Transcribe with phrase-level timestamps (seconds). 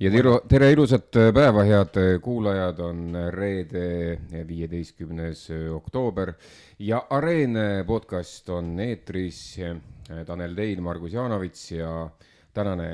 [0.00, 6.32] ja tere, tere ilusat päeva, head kuulajad, on reede, viieteistkümnes oktoober
[6.82, 9.60] ja Areen podcast on eetris.
[10.26, 12.10] Tanel Tein, Margus Jaanovits ja
[12.54, 12.88] tänane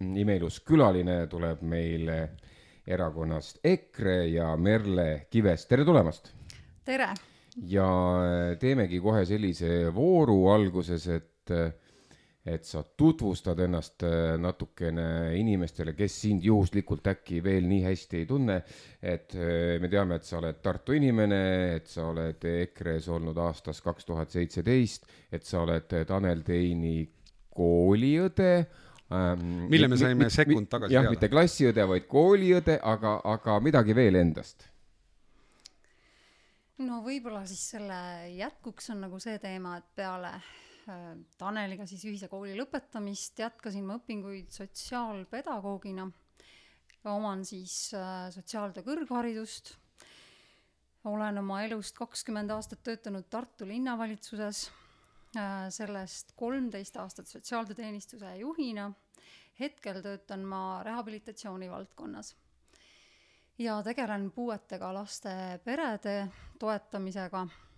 [0.00, 2.18] imeilus külaline tuleb meile
[2.86, 6.32] erakonnast EKRE ja Merle Kivest, tere tulemast!
[6.84, 7.08] tere!
[7.68, 7.88] ja
[8.60, 11.50] teemegi kohe sellise vooru alguses, et
[12.46, 15.04] et sa tutvustad ennast äh, natukene
[15.38, 18.56] inimestele, kes sind juhuslikult äkki veel nii hästi ei tunne.
[19.02, 21.42] et äh, me teame, et sa oled Tartu inimene,
[21.76, 27.06] et sa oled EKRE-s olnud aastast kaks tuhat seitseteist, et sa oled Tanel Teini
[27.54, 28.50] kooliõde
[29.12, 29.68] ähm,.
[29.70, 34.18] mille me saime mi, sekund tagasi jah, mitte klassiõde, vaid kooliõde, aga, aga midagi veel
[34.18, 34.66] endast
[36.82, 38.02] no võib-olla siis selle
[38.34, 40.71] jätkuks on nagu see teema, et peale Äh,
[41.38, 46.08] Taneliga siis ühise kooli lõpetamist jätkasin ma õpinguid sotsiaalpedagoogina.
[47.04, 49.76] oman siis äh, sotsiaaltöö kõrgharidust.
[51.04, 54.70] olen oma elust kakskümmend aastat töötanud Tartu linnavalitsuses,
[55.36, 58.92] äh, sellest kolmteist aastat sotsiaaltööteenistuse juhina.
[59.60, 62.34] hetkel töötan ma rehabilitatsiooni valdkonnas
[63.58, 66.28] ja tegelen puuetega laste perede
[66.58, 67.71] toetamisega Äh,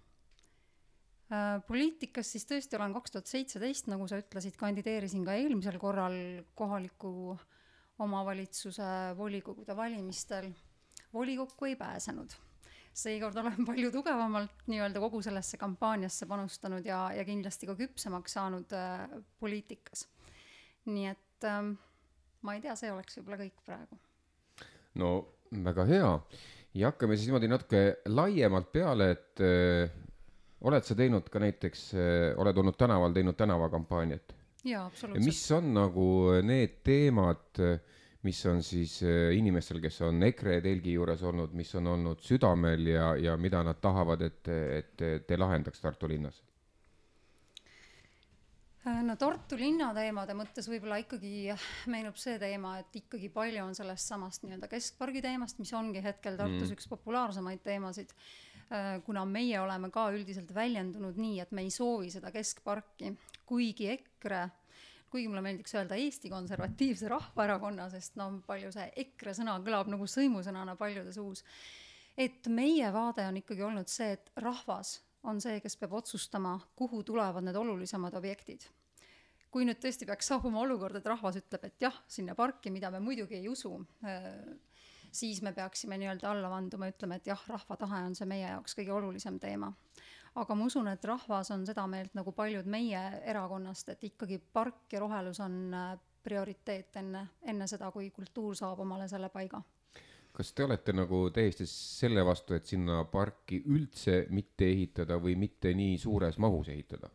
[1.67, 6.17] poliitikas siis tõesti olen kaks tuhat seitseteist, nagu sa ütlesid, kandideerisin ka eelmisel korral
[6.55, 7.37] kohaliku
[8.05, 10.51] omavalitsuse volikogude valimistel.
[11.13, 12.31] volikokku ei pääsenud.
[12.93, 18.73] seekord olen palju tugevamalt nii-öelda kogu sellesse kampaaniasse panustanud ja, ja kindlasti ka küpsemaks saanud
[18.73, 19.09] äh,
[19.41, 20.09] poliitikas.
[20.85, 21.73] nii et ähm,
[22.43, 23.99] ma ei tea, see oleks võib-olla kõik praegu.
[24.95, 25.11] no
[25.65, 26.15] väga hea
[26.75, 30.04] ja hakkame siis niimoodi natuke laiemalt peale, et äh
[30.69, 34.35] oled sa teinud ka näiteks, eh, oled olnud tänaval, teinud tänavakampaaniat?
[34.65, 35.27] jaa, absoluutselt.
[35.27, 36.07] mis on nagu
[36.43, 37.61] need teemad,
[38.25, 42.89] mis on siis eh, inimestel, kes on EKRE telgi juures olnud, mis on olnud südamel
[42.95, 46.41] ja, ja mida nad tahavad, et, et te lahendaks Tartu linnas?
[48.85, 51.53] Äh, no Tartu linna teemade mõttes võib-olla ikkagi
[51.93, 56.37] meenub see teema, et ikkagi palju on sellest samast nii-öelda keskpargi teemast, mis ongi hetkel
[56.41, 56.75] Tartus mm.
[56.77, 58.13] üks populaarsemaid teemasid
[59.07, 63.13] kuna meie oleme ka üldiselt väljendunud nii, et me ei soovi seda keskparki,
[63.47, 64.45] kuigi EKRE
[65.15, 70.09] kuigi mulle meeldiks öelda Eesti Konservatiivse Rahvaerakonna, sest no palju see EKRE sõna kõlab nagu
[70.11, 71.45] sõimusõnana paljude suus.
[72.19, 77.03] et meie vaade on ikkagi olnud see, et rahvas on see, kes peab otsustama, kuhu
[77.07, 78.67] tulevad need olulisemad objektid.
[79.55, 82.99] kui nüüd tõesti peaks saabuma olukord, et rahvas ütleb, et jah, sinna parki, mida me
[82.99, 84.41] muidugi ei usu äh,,
[85.15, 88.77] siis me peaksime nii-öelda alla vanduma, ütlema, et jah, rahva tahe on see meie jaoks
[88.79, 89.73] kõige olulisem teema.
[90.35, 94.93] aga ma usun, et rahvas on seda meelt nagu paljud meie erakonnast, et ikkagi park
[94.93, 95.95] ja rohelus on äh,
[96.25, 99.63] prioriteet enne, enne seda, kui kultuur saab omale selle paiga
[100.35, 105.71] kas te olete nagu täiesti selle vastu, et sinna parki üldse mitte ehitada või mitte
[105.79, 107.11] nii suures mahus ehitada?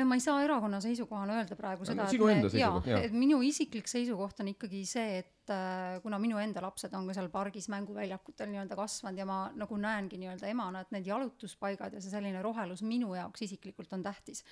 [0.00, 3.00] Äh, ma ei saa erakonna seisukohana öelda praegu seda, et, me, jaa, jaa.
[3.06, 7.16] et minu isiklik seisukoht on ikkagi see, et äh, kuna minu enda lapsed on ka
[7.16, 12.02] seal pargis mänguväljakutel nii-öelda kasvanud ja ma nagu näengi nii-öelda emana, et need jalutuspaigad ja
[12.02, 14.44] see selline rohelus minu jaoks isiklikult on tähtis.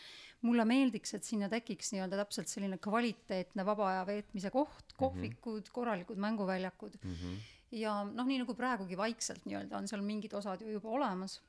[0.43, 4.99] mulle meeldiks, et sinna tekiks nii-öelda täpselt selline kvaliteetne vaba aja veetmise koht, mhm.
[4.99, 5.73] kohvikud mm, -hmm.
[5.73, 7.15] korralikud mänguväljakud mm.
[7.15, 7.39] -hmm.
[7.85, 11.41] ja noh, nii nagu praegugi vaikselt nii-öelda on seal mingid osad ju juba olemas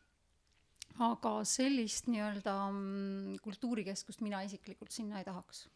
[1.00, 5.68] aga sellist nii-öelda mm, kultuurikeskust mina isiklikult sinna ei tahaks.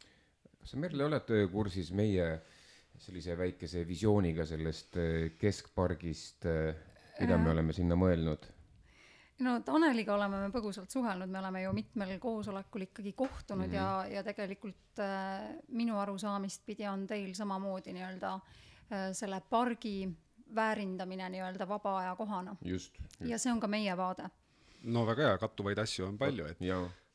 [0.59, 2.28] kas sa, Merle, oled kursis meie
[3.00, 6.75] sellise väikese visiooniga sellest eh, keskpargist, eh,
[7.19, 7.56] mida me äh.
[7.56, 8.50] oleme sinna mõelnud?
[9.44, 13.75] no Taneliga oleme me põgusalt suhelnud, me oleme ju mitmel koosolekul ikkagi kohtunud mm -hmm.
[13.75, 20.09] ja, ja tegelikult äh, minu arusaamist pidi on teil samamoodi nii-öelda äh, selle pargi
[20.56, 22.56] väärindamine nii-öelda vaba aja kohana.
[23.19, 24.29] ja see on ka meie vaade
[24.83, 26.62] no väga hea, kattuvaid asju on palju, et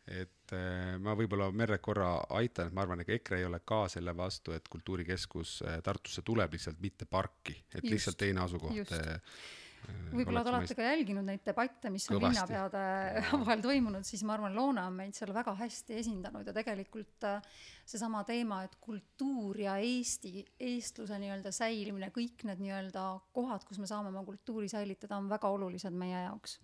[0.09, 3.85] et äh, ma võib-olla Merret korra aitan, et ma arvan, ega EKRE ei ole ka
[3.93, 8.93] selle vastu, et kultuurikeskus äh, Tartusse tuleb lihtsalt mitte parki, et just, lihtsalt teine asukoht.
[8.97, 9.43] Äh,
[10.12, 12.81] võib-olla te olete ka jälginud neid debatte, mis on linnapeade
[13.44, 17.29] vahel toimunud, siis ma arvan, Loona on meid seal väga hästi esindanud ja tegelikult
[17.88, 23.05] seesama teema, et kultuur ja Eesti, eestluse nii-öelda säilimine, kõik need nii-öelda
[23.37, 26.59] kohad, kus me saame oma kultuuri säilitada, on väga olulised meie jaoks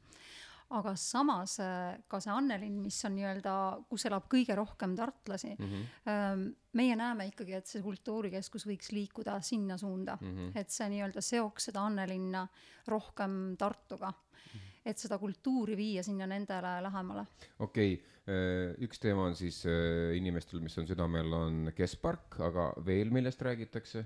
[0.78, 3.54] aga samas äh, ka see Annelinn, mis on nii-öelda,
[3.90, 6.44] kus elab kõige rohkem tartlasi mm, -hmm.
[6.78, 10.52] meie näeme ikkagi, et see kultuurikeskus võiks liikuda sinna suunda mm, -hmm.
[10.60, 12.46] et see nii-öelda seoks seda Annelinna
[12.86, 14.58] rohkem Tartuga mm.
[14.58, 17.26] -hmm et seda kultuuri viia sinna nendele lähemale.
[17.58, 22.72] okei okay., äh, üks teema on siis äh, inimestel, mis on südamel, on keskpark, aga
[22.86, 24.04] veel millest räägitakse?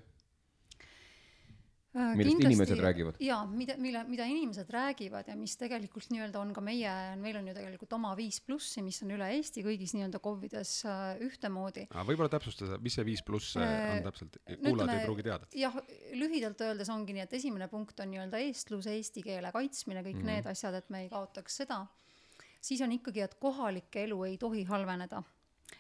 [1.97, 3.17] Äh, millest Kindlasti, inimesed räägivad?
[3.25, 7.49] jaa, mida, mille, mida inimesed räägivad ja mis tegelikult nii-öelda on ka meie, meil on
[7.49, 11.87] ju tegelikult oma Viis plussi, mis on üle Eesti kõigis nii-öelda KOV-ides äh, ühtemoodi.
[12.11, 15.49] võib-olla täpsustada, mis see Viis pluss äh, on täpselt, kuulajad ei pruugi teada.
[15.57, 15.81] jah,
[16.21, 20.27] lühidalt öeldes ongi nii, et esimene punkt on nii-öelda eestlus, eesti keele kaitsmine, kõik mm
[20.27, 20.43] -hmm.
[20.43, 21.87] need asjad, et me ei kaotaks seda.
[22.61, 25.23] siis on ikkagi, et kohalik elu ei tohi halveneda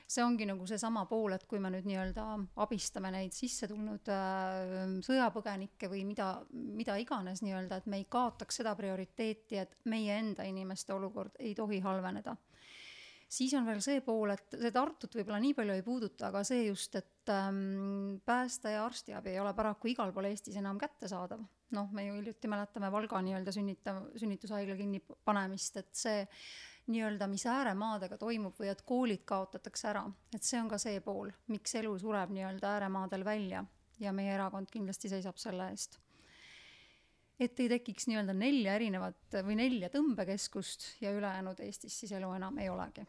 [0.08, 2.24] see ongi nagu seesama pool, et kui me nüüd nii-öelda
[2.64, 8.60] abistame neid sisse tulnud äh, sõjapõgenikke või mida, mida iganes nii-öelda, et me ei kaotaks
[8.60, 12.36] seda prioriteeti, et meie enda inimeste olukord ei tohi halveneda.
[13.28, 16.64] siis on veel see pool, et see Tartut võib-olla nii palju ei puuduta, aga see
[16.66, 21.44] just, et ähm, pääste ja arstiabi ei ole paraku igal pool Eestis enam kättesaadav.
[21.76, 26.26] noh, me ju hiljuti mäletame Valga nii-öelda sünnita-, sünnitushaigla kinnipanemist, et see
[26.88, 30.04] nii-öelda, mis ääremaadega toimub või et koolid kaotatakse ära,
[30.34, 33.64] et see on ka see pool, miks elu sureb nii-öelda ääremaadel välja
[34.00, 35.98] ja meie erakond kindlasti seisab selle eest.
[37.38, 42.58] et ei tekiks nii-öelda nelja erinevat või nelja tõmbekeskust ja ülejäänud Eestis siis elu enam
[42.58, 43.06] ei olegi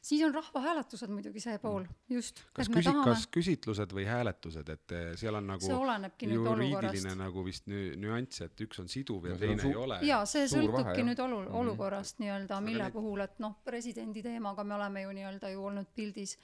[0.00, 2.42] siis on rahvahääletused muidugi see pool, just.
[2.56, 3.04] kas küsi-, tahame...
[3.10, 5.72] kas küsitlused või hääletused, et eh, seal on nagu
[6.24, 9.76] juriidiline nagu vist nü-, nüanss, et üks on siduv ja no, teine suur...
[9.76, 10.00] ei ole.
[10.08, 11.60] jaa, see sõltubki nüüd olu-, mhm.
[11.62, 12.32] olukorrast mm -hmm.
[12.32, 12.96] nii-öelda, mille need...
[12.96, 16.38] puhul, et noh, presidendi teemaga me oleme ju nii-öelda ju olnud pildis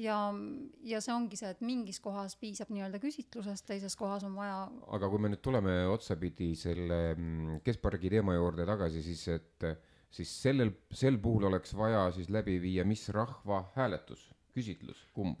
[0.00, 0.16] ja,
[0.82, 4.66] ja see ongi see, et mingis kohas piisab nii-öelda küsitlusest, teises kohas on vaja.
[4.96, 9.68] aga kui me nüüd tuleme otsapidi selle mm, keskpargi teema juurde tagasi, siis et
[10.12, 15.40] siis sellel, sel puhul oleks vaja siis läbi viia mis rahvahääletus, küsitlus, kumb?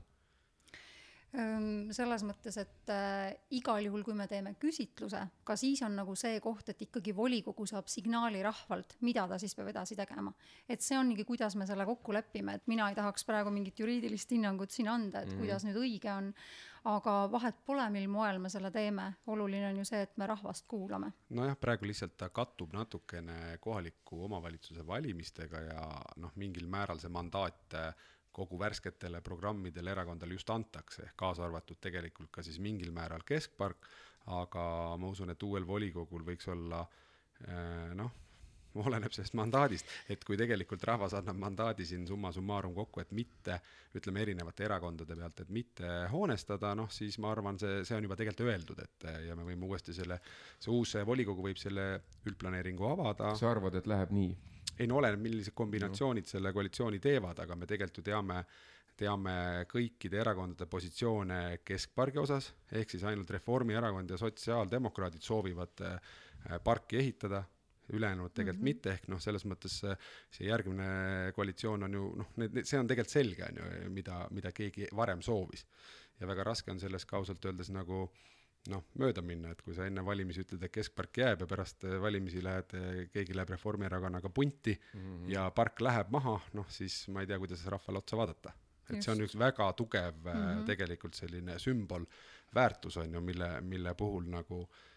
[1.32, 6.36] selles mõttes, et äh, igal juhul, kui me teeme küsitluse, ka siis on nagu see
[6.44, 10.34] koht, et ikkagi volikogu saab signaali rahvalt, mida ta siis peab edasi tegema.
[10.68, 14.36] et see ongi, kuidas me selle kokku lepime, et mina ei tahaks praegu mingit juriidilist
[14.36, 15.40] hinnangut siin anda, et mm -hmm.
[15.40, 16.34] kuidas nüüd õige on,
[16.84, 20.66] aga vahet pole, mil moel me selle teeme, oluline on ju see, et me rahvast
[20.68, 21.12] kuulame.
[21.30, 25.84] nojah, praegu lihtsalt ta kattub natukene kohaliku omavalitsuse valimistega ja
[26.16, 27.94] noh, mingil määral see mandaat äh,
[28.32, 33.88] kogu värsketele programmidele erakondadele just antakse, ehk kaasa arvatud tegelikult ka siis mingil määral keskpark,
[34.32, 34.64] aga
[34.98, 38.10] ma usun, et uuel volikogul võiks olla äh, noh,
[38.86, 43.58] oleneb sellest mandaadist, et kui tegelikult rahvas annab mandaadi siin summa summarum kokku, et mitte,
[43.98, 48.16] ütleme erinevate erakondade pealt, et mitte hoonestada, noh siis ma arvan, see, see on juba
[48.18, 50.20] tegelikult öeldud, et ja me võime uuesti selle,
[50.58, 51.86] see uus volikogu võib selle
[52.28, 53.34] üldplaneeringu avada.
[53.38, 54.32] sa arvad, et läheb nii?
[54.80, 56.32] ei no oleneb, millised kombinatsioonid no.
[56.34, 58.38] selle koalitsiooni teevad, aga me tegelikult ju teame,
[58.98, 59.34] teame
[59.70, 66.14] kõikide erakondade positsioone keskpargi osas, ehk siis ainult Reformierakond ja sotsiaaldemokraadid soovivad äh,
[66.64, 67.42] parki ehitada
[67.92, 68.74] ülejäänud tegelikult mm -hmm.
[68.74, 73.12] mitte, ehk noh, selles mõttes see järgmine koalitsioon on ju noh, need, see on tegelikult
[73.12, 75.66] selge, on ju, mida, mida keegi varem soovis.
[76.20, 78.04] ja väga raske on sellest ka ausalt öeldes nagu
[78.70, 82.42] noh, mööda minna, et kui sa enne valimisi ütled, et keskpark jääb ja pärast valimisi
[82.44, 82.74] lähed,
[83.12, 85.30] keegi läheb Reformierakonnaga punti mm -hmm.
[85.32, 88.52] ja park läheb maha, noh siis ma ei tea, kuidas rahvale otsa vaadata.
[88.90, 89.04] et Just.
[89.04, 90.66] see on üks väga tugev mm -hmm.
[90.66, 92.04] tegelikult selline sümbol,
[92.54, 94.91] väärtus on ju, mille, mille puhul nagu äh,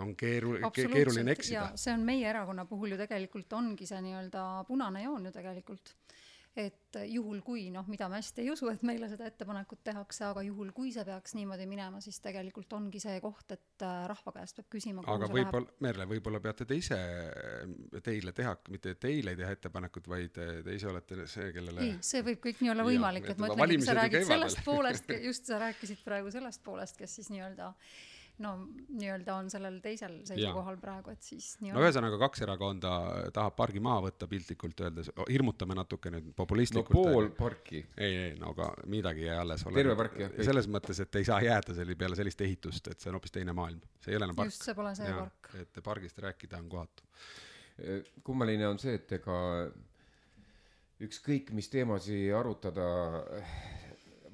[0.00, 1.70] on keeru-, keeruline eksida.
[1.78, 5.94] see on meie erakonna puhul ju tegelikult ongi see nii-öelda punane joon ju tegelikult.
[6.58, 10.42] et juhul, kui noh, mida me hästi ei usu, et meile seda ettepanekut tehakse, aga
[10.42, 14.58] juhul, kui see peaks niimoodi minema, siis tegelikult ongi see koht, et äh, rahva käest
[14.58, 15.04] peab küsima.
[15.06, 16.98] aga võib-olla, Merle, võib-olla peate te ise,
[18.02, 22.26] teile teha, mitte teile ei teha ettepanekut, vaid te ise olete see, kellele ei, see
[22.26, 26.02] võib kõik nii olla võimalik, et ma ütlengi, sa räägid sellest poolest, just sa rääkisid
[26.02, 27.70] praegu sellest poolest, kes siis nii-öelda
[28.42, 28.52] no
[28.88, 32.92] nii-öelda on sellel teisel seisukohal praegu, et siis nii no ühesõnaga kaks erakonda
[33.34, 36.94] tahab pargi maha võtta piltlikult öeldes, hirmutame natuke nüüd populistlikult.
[36.98, 37.82] no pool parki.
[37.96, 39.66] ei, ei, no aga midagi jäi alles.
[39.74, 40.38] terve park jah?
[40.50, 43.56] selles mõttes, et ei saa jääda selle peale sellist ehitust, et see on hoopis teine
[43.56, 44.52] maailm, see ei ole enam park.
[44.52, 45.52] just, see pole see ja, park.
[45.64, 47.10] et pargist rääkida on kohatu.
[48.26, 49.38] kummaline on see, et ega
[51.04, 52.86] ükskõik, mis teemasid arutada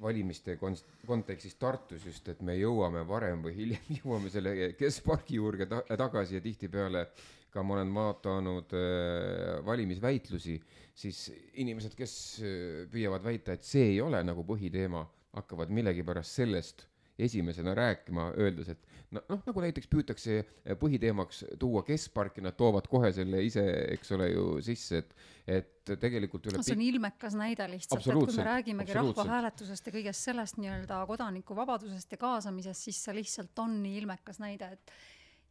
[0.01, 5.69] valimiste kon-, kontekstis Tartus just, et me jõuame varem või hiljem jõuame selle keskpargi juurde
[5.69, 7.07] ta tagasi ja tihtipeale
[7.55, 10.57] ka ma olen vaadanud äh, valimisväitlusi,
[10.95, 11.21] siis
[11.61, 16.83] inimesed, kes äh, püüavad väita, et see ei ole nagu põhiteema, hakkavad millegipärast sellest
[17.19, 20.41] esimesena rääkima, öeldes, et noh, nagu näiteks püütakse
[20.81, 23.63] põhiteemaks tuua keskparki, nad toovad kohe selle ise,
[23.95, 25.13] eks ole ju sisse, et,
[25.47, 29.95] et tegelikult üle no, see on ilmekas näide lihtsalt, et kui me räägimegi rahvahääletusest ja
[29.95, 34.95] kõigest sellest nii-öelda kodanikuvabadusest ja kaasamisest, siis see lihtsalt on nii ilmekas näide, et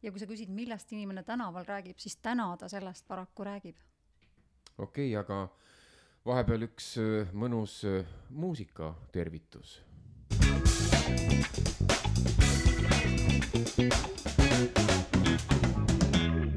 [0.05, 3.81] ja kui sa küsid, millest inimene tänaval räägib, siis täna ta sellest paraku räägib.
[4.77, 5.47] okei okay,, aga
[6.25, 9.79] vahepeal üks äh, mõnus äh, muusikatervitus
[13.77, 14.14] Thank you.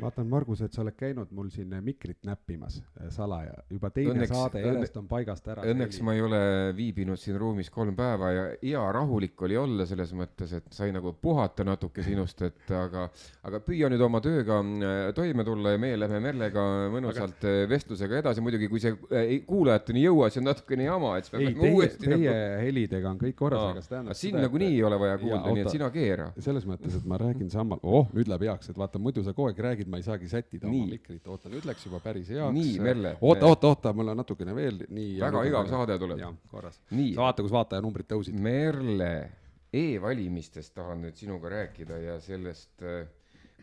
[0.08, 4.32] Vaatan, Margus, et sa oled käinud mul siin mikrit näppimas äh, salaja, juba teine õnneks,
[4.32, 5.64] saade järjest on paigast ära.
[5.68, 6.40] õnneks ma ei ole
[6.76, 11.12] viibinud siin ruumis kolm päeva ja hea rahulik oli olla selles mõttes, et sai nagu
[11.20, 13.08] puhata natuke sinust, et aga,
[13.48, 17.54] aga püüa nüüd oma tööga äh, toime tulla ja meie lähme Merlega mõnusalt aga...
[17.64, 18.94] Äh, vestlusega edasi, muidugi kui see
[19.46, 22.64] kuulajateni ei jõua, siis on natukene jama, et siis me peame uuesti teie nagu...
[22.64, 25.72] helidega on kõik korras, aga see tähendab siin nagunii ei ole vaja kuulda, nii et
[25.74, 26.30] sina keera.
[26.38, 29.50] selles mõttes, et ma räägin sama, oh, nüüd läheb heaks, et vaata, muidu sa kogu
[29.50, 30.80] aeg räägid, ma ei saagi sättida nii.
[30.84, 32.54] oma mikrit, oota, nüüd läks juba päris heaks.
[32.54, 33.14] nii, Merle.
[33.20, 35.18] oota, oota, oota, mul on natukene veel, nii.
[35.20, 36.22] väga igav saade tuleb.
[36.22, 36.80] jah, korras.
[37.18, 38.38] vaata, kus vaatajanumbrid tõusid.
[38.48, 43.04] Merle e, e-valimistest tahan nüüd sinuga rääkida ja sellest äh,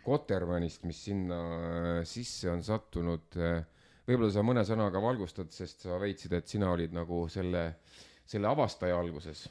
[0.06, 3.40] Kotermannist, mis sinna äh, sisse on sattunud.
[3.42, 3.64] Äh,
[4.06, 7.72] võib-olla sa mõne sõnaga valgustad, sest sa väitsid, et sina olid nagu selle,
[8.30, 9.48] selle avastaja alguses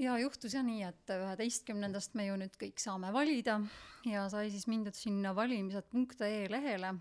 [0.00, 3.60] ja juhtus jah nii, et üheteistkümnendast me ju nüüd kõik saame valida
[4.08, 6.94] ja sai siis mindud sinna valimised.ee lehele,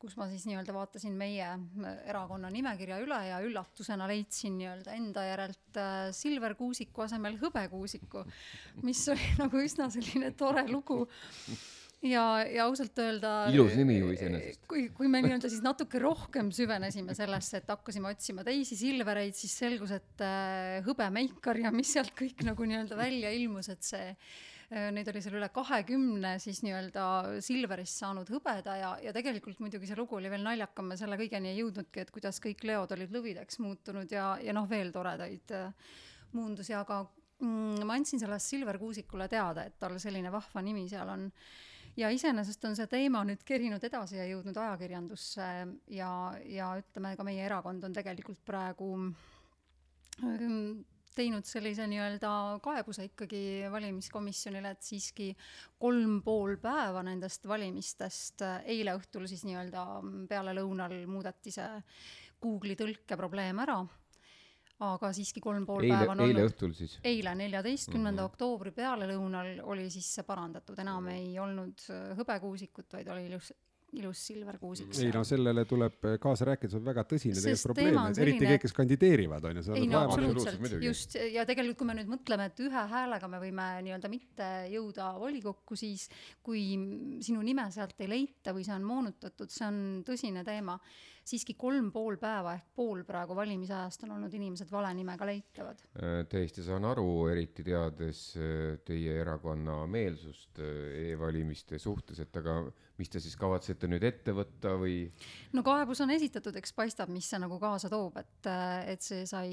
[0.00, 1.48] kus ma siis nii-öelda vaatasin meie
[2.08, 8.24] erakonna nimekirja üle ja üllatusena leidsin nii-öelda enda järelt äh, Silver Kuusiku asemel hõbekuusiku,
[8.86, 11.04] mis oli nagu üsna selline tore lugu
[12.06, 13.32] ja, ja ausalt öelda.
[13.52, 14.62] ilus nimi ju iseenesest.
[14.70, 19.56] kui, kui me nii-öelda siis natuke rohkem süvenesime sellesse, et hakkasime otsima teisi Silvereid, siis
[19.64, 24.24] selgus, et äh, hõbemeikar ja mis sealt kõik nagu nii-öelda välja ilmus, et see äh,
[24.70, 27.04] Neid oli seal üle kahekümne siis nii-öelda
[27.42, 31.50] Silverist saanud hõbeda ja, ja tegelikult muidugi see lugu oli veel naljakam, me selle kõigeni
[31.50, 35.90] ei jõudnudki, et kuidas kõik leod olid lõvideks muutunud ja, ja noh, veel toredaid äh,
[36.38, 41.10] muundusi, aga mm, ma andsin sellest Silver Kuusikule teada, et tal selline vahva nimi seal
[41.16, 41.26] on
[41.96, 45.48] ja iseenesest on see teema nüüd kerinud edasi ja jõudnud ajakirjandusse.
[45.96, 46.12] Ja,
[46.46, 48.92] ja ütleme, ka meie erakond on tegelikult praegu
[50.24, 50.80] ähm,
[51.16, 52.32] teinud sellise nii-öelda
[52.64, 53.42] kaebuse ikkagi
[53.72, 55.30] valimiskomisjonile, et siiski
[55.82, 59.86] kolm pool päeva nendest valimistest, eile õhtul siis nii-öelda
[60.30, 61.70] pealelõunal muudeti see
[62.40, 63.82] Google'i tõlkeprobleem ära
[64.80, 66.36] aga siiski kolm pool eile, päeva on olnud.
[66.36, 66.98] eile õhtul siis?
[67.04, 68.32] eile, neljateistkümnenda mm -hmm.
[68.32, 73.52] oktoobri pealelõunal oli siis see parandatud, enam ei olnud äh, hõbekuusikut, vaid oli ilus,
[74.00, 74.94] ilus silverkuusik.
[75.02, 78.22] ei no sellele tuleb äh, kaasa rääkida, see on väga tõsine tegelikult probleem, selline...
[78.22, 79.76] eriti kõik, kes kandideerivad, on ju.
[79.76, 83.68] ei no absoluutselt, just, ja tegelikult kui me nüüd mõtleme, et ühe häälega me võime
[83.84, 86.08] nii-öelda mitte jõuda volikokku, siis
[86.42, 86.64] kui
[87.20, 90.80] sinu nime sealt ei leita või see on moonutatud, see on tõsine teema
[91.30, 95.82] siiski kolm pool päeva ehk pool praegu valimisajast on olnud inimesed vale nimega leitavad.
[96.00, 102.60] Äh, täiesti saan aru, eriti teades äh, teie erakonna meelsust äh, e-valimiste suhtes, et aga
[103.00, 105.02] mis te siis kavatsete nüüd ette võtta või?
[105.56, 108.50] no kaebus on esitatud, eks paistab, mis see nagu kaasa toob, et,
[108.90, 109.52] et see sai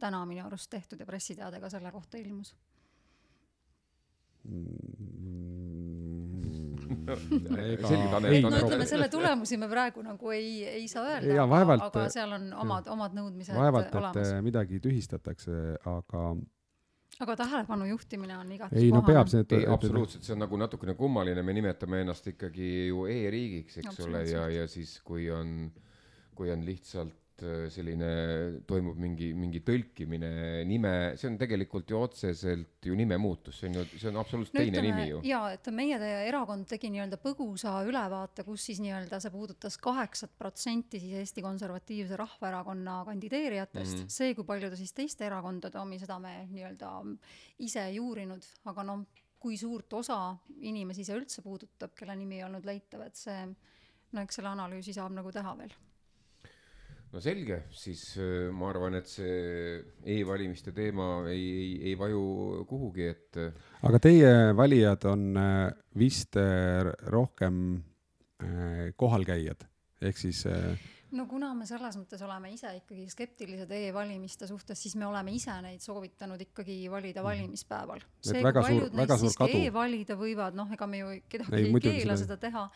[0.00, 2.54] täna minu arust tehtud ja pressiteade ka selle kohta ilmus
[4.48, 5.77] mm ei,
[7.08, 12.46] no ütleme, selle tulemusi me praegu nagu ei, ei saa öelda, aga, aga seal on
[12.64, 14.32] omad, omad nõudmised vaevalt, et olemas.
[14.46, 16.30] midagi tühistatakse, aga
[17.18, 20.60] aga tähelepanu juhtimine on igati ei no peab see, et ei, absoluutselt, see on nagu
[20.60, 25.72] natukene kummaline, me nimetame ennast ikkagi ju e-riigiks, eks ole, ja, ja siis kui on,
[26.38, 28.06] kui on lihtsalt Äh, selline,
[28.66, 33.84] toimub mingi, mingi tõlkimine nime, see on tegelikult ju otseselt ju nimemuutus, see on ju,
[33.92, 35.20] see on absoluutselt no, teine ütleme, nimi ju.
[35.28, 40.98] jaa, et meie erakond tegi nii-öelda põgusa ülevaate, kus siis nii-öelda see puudutas kaheksat protsenti
[40.98, 44.18] siis Eesti Konservatiivse Rahvaerakonna kandideerijatest mm, -hmm.
[44.18, 46.92] see, kui palju ta siis teiste erakondade omi, seda me nii-öelda
[47.62, 49.06] ise ei uurinud, aga noh,
[49.38, 53.44] kui suurt osa inimesi see üldse puudutab, kelle nimi ei olnud leitav, et see,
[54.10, 55.84] no eks selle analüüsi saab nagu teha veel
[57.12, 59.78] no selge, siis äh, ma arvan, et see
[60.18, 63.40] e-valimiste teema ei, ei, ei vaju kuhugi, et.
[63.40, 65.64] Äh, aga teie valijad on äh,
[65.98, 66.38] vist
[67.08, 67.82] rohkem
[68.94, 69.64] kohalkäijad,
[70.06, 70.44] ehk siis
[71.18, 75.56] no kuna me selles mõttes oleme ise ikkagi skeptilised e-valimiste suhtes, siis me oleme ise
[75.64, 77.26] neid soovitanud ikkagi valida mhm.
[77.26, 78.04] valimispäeval.
[78.22, 82.18] see, kui paljud neist siiski e-valida võivad, noh, ega me ju kedagi ei, ei keela
[82.20, 82.68] seda teha.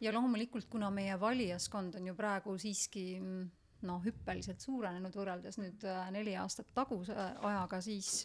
[0.00, 3.48] ja loomulikult, kuna meie valijaskond on ju praegu siiski mm,
[3.88, 8.24] noh, hüppeliselt suurenenud võrreldes nüüd äh, neli aastat taguse äh, ajaga, siis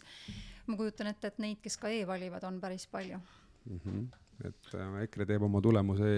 [0.66, 3.80] ma kujutan ette, et neid, kes ka e-valivad, on päris palju mm.
[3.80, 4.06] -hmm.
[4.48, 6.12] et äh, EKRE teeb oma tulemuse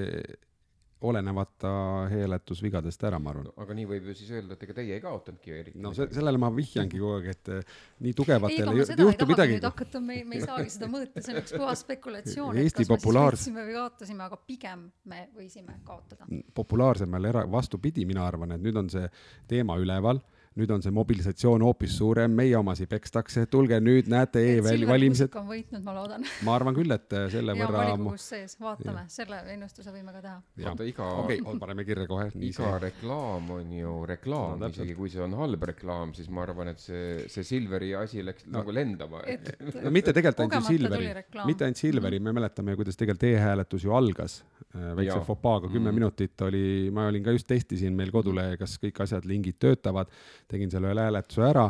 [1.00, 1.70] olenemata
[2.10, 3.52] hääletusvigadest ära, ma arvan no,.
[3.62, 5.82] aga nii võib ju siis öelda, et ega teie ei kaotanudki eriti.
[5.82, 7.76] no se sellele ma vihjangi kogu aeg, et eh,
[8.06, 9.58] nii tugevatele ei juhtu midagi.
[9.58, 13.38] nüüd hakata, me, me ei saagi seda mõõta, see oleks puhas spekulatsioon, et kas populaars...
[13.38, 16.26] me siis võitsime või kaotasime, aga pigem me võisime kaotada.
[16.58, 19.06] populaarsemal era-, vastupidi, mina arvan, et nüüd on see
[19.50, 20.22] teema üleval
[20.58, 25.34] nüüd on see mobilisatsioon hoopis suurem, meie omasi pekstakse, tulge nüüd, näete e-valimised.
[25.38, 26.26] on võitnud, ma loodan.
[26.46, 27.84] ma arvan küll, et äh, selle ja võrra.
[27.92, 30.36] volikogus sees, vaatame, selle ennustuse võime ka teha.
[30.66, 31.10] vaata iga.
[31.22, 32.28] okei okay,, paneme kirja kohe.
[32.34, 32.80] iga see.
[32.88, 36.82] reklaam on ju reklaam no,, isegi kui see on halb reklaam, siis ma arvan, et
[36.82, 38.58] see, see Silveri asi läks no.
[38.58, 39.22] nagu lendama.
[39.84, 41.12] no mitte tegelikult ainult see Silveri,
[41.48, 44.40] mitte ainult Silveri, me mäletame ju, kuidas tegelikult e-hääletus ju algas
[44.74, 46.00] äh, väikse fopaaga, kümme mm.
[46.02, 50.10] minutit oli, ma olin ka just testisin meil kodulehe, kas kõik asjad, lingid töötavad
[50.48, 51.68] tegin selle üle hääletuse ära,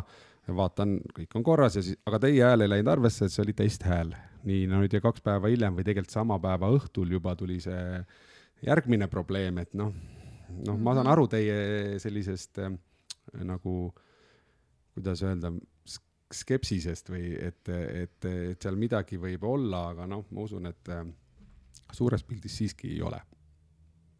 [0.55, 3.55] vaatan, kõik on korras ja siis, aga teie hääl ei läinud arvesse, et see oli
[3.57, 4.15] testhääl.
[4.47, 7.99] nii, no nüüd ja kaks päeva hiljem või tegelikult sama päeva õhtul juba tuli see
[8.63, 9.91] järgmine probleem, et noh,
[10.65, 11.11] noh, ma saan mhm.
[11.11, 12.71] aru teie sellisest äh,
[13.45, 13.73] nagu,
[14.95, 15.51] kuidas öelda,
[16.29, 21.03] skepsisest või et, et, et seal midagi võib olla, aga noh, ma usun, et äh,
[21.91, 23.19] suures pildis siiski ei ole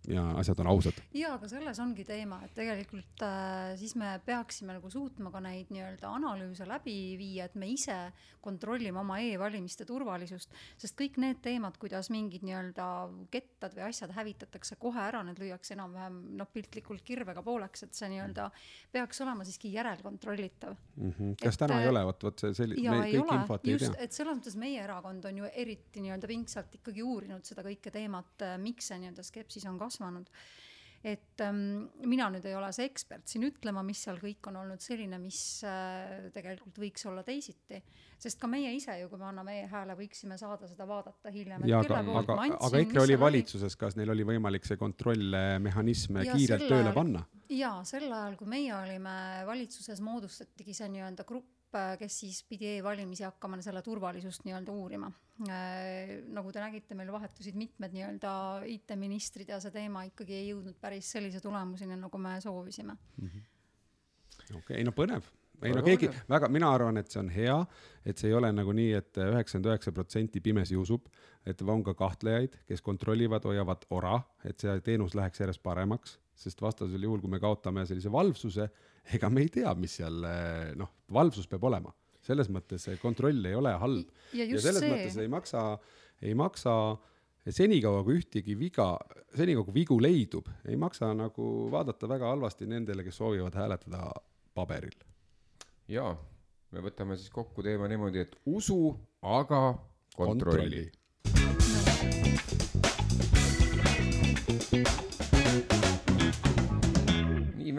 [0.10, 0.98] ja asjad on ausad.
[1.14, 5.70] jaa, aga selles ongi teema, et tegelikult äh, siis me peaksime nagu suutma ka neid
[5.74, 7.98] nii-öelda analüüse läbi viia, et me ise
[8.42, 12.88] kontrollime oma e-valimiste turvalisust, sest kõik need teemad, kuidas mingid nii-öelda
[13.32, 18.10] kettad või asjad hävitatakse kohe ära, need lüüakse enam-vähem noh, piltlikult kirvega pooleks, et see
[18.16, 18.50] nii-öelda
[18.96, 21.12] peaks olema siiski järelkontrollitav mm.
[21.12, 21.36] -hmm.
[21.44, 23.40] kas et, täna ei ole, vot, vot see selline, kõik ole.
[23.42, 24.04] infot ei Just, tea.
[24.08, 28.34] et selles mõttes meie erakond on ju eriti nii-öelda pingsalt ikkagi uurinud seda kõike teemat,
[28.48, 30.32] äh, miks see nii-öelda skepsis on kasvanud kasvanud.
[31.00, 34.82] et ähm, mina nüüd ei ole see ekspert siin ütlema, mis seal kõik on olnud
[34.84, 37.80] selline, mis äh, tegelikult võiks olla teisiti.
[38.20, 41.64] sest ka meie ise ju, kui me anname e-hääle, võiksime saada seda vaadata hiljem.
[41.64, 47.24] aga, aga, aga EKRE oli valitsuses, kas neil oli võimalik see kontrollmehhanism kiirelt tööle panna?
[47.48, 49.16] jaa, sel ajal, kui meie olime
[49.48, 51.59] valitsuses, moodustatigi see nii-öelda grupp
[52.00, 55.12] kes siis pidi e-valimisi hakkama selle turvalisust nii-öelda uurima.
[55.48, 56.20] Äh,.
[56.36, 58.32] nagu te nägite, meil vahetusid mitmed nii-öelda
[58.76, 62.98] IT-ministrid ja see teema ikkagi ei jõudnud päris sellise tulemuseni, nagu me soovisime.
[63.22, 64.58] -hmm..
[64.64, 65.30] okei no põnev.
[65.60, 67.56] Ei no keegi, väga, mina arvan, et see on hea,
[68.08, 71.10] et see ei ole nagu nii et, et üheksakümmend üheksa protsenti pimesi usub,
[71.48, 74.16] et on ka kahtlejaid, kes kontrollivad, hoiavad ora,
[74.48, 78.70] et see teenus läheks järjest paremaks, sest vastasel juhul, kui me kaotame sellise valvsuse,
[79.16, 80.24] ega me ei tea, mis seal
[80.80, 81.94] noh, valvsus peab olema,
[82.26, 84.10] selles mõttes see kontroll ei ole halb.
[84.34, 84.92] ja, ja selles see.
[84.92, 85.64] mõttes ei maksa,
[86.22, 86.74] ei maksa
[87.50, 88.92] senikaua kui ühtegi viga,
[89.38, 94.12] senikaua kui vigu leidub, ei maksa nagu vaadata väga halvasti nendele, kes soovivad hääletada
[94.54, 94.98] paberil.
[95.90, 96.14] jaa,
[96.72, 98.94] me võtame siis kokku teema niimoodi, et usu,
[99.26, 99.74] aga
[100.16, 100.88] kontrolli, kontrolli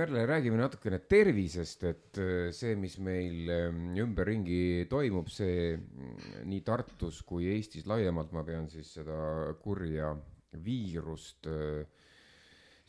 [0.01, 6.63] Merle, räägime natukene tervisest, et äh, see, mis meil ähm, ümberringi toimub, see mm, nii
[6.65, 9.19] Tartus kui Eestis laiemalt, ma pean siis seda
[9.61, 10.15] kurja
[10.65, 12.00] viirust äh,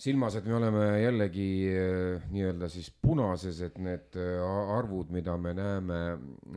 [0.02, 4.42] silmas, et me oleme jällegi äh, nii-öelda siis punases, et need äh,
[4.78, 6.00] arvud, mida me näeme,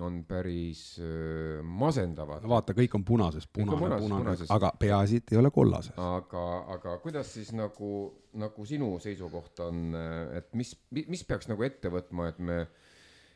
[0.00, 2.46] on päris äh, masendavad.
[2.48, 5.92] vaata, kõik on punases, punane, punane, aga peaasi, et ei ole kollases.
[6.00, 7.92] aga, aga kuidas siis nagu,
[8.40, 9.98] nagu sinu seisukoht on,
[10.37, 12.64] et mis, mis peaks nagu ette võtma, et me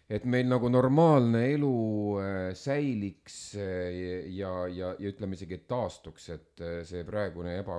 [0.08, 1.72] et meil nagu normaalne elu
[2.16, 7.76] äh, säiliks äh, ja, ja, ja ütleme isegi, et taastuks, et äh, see praegune eba,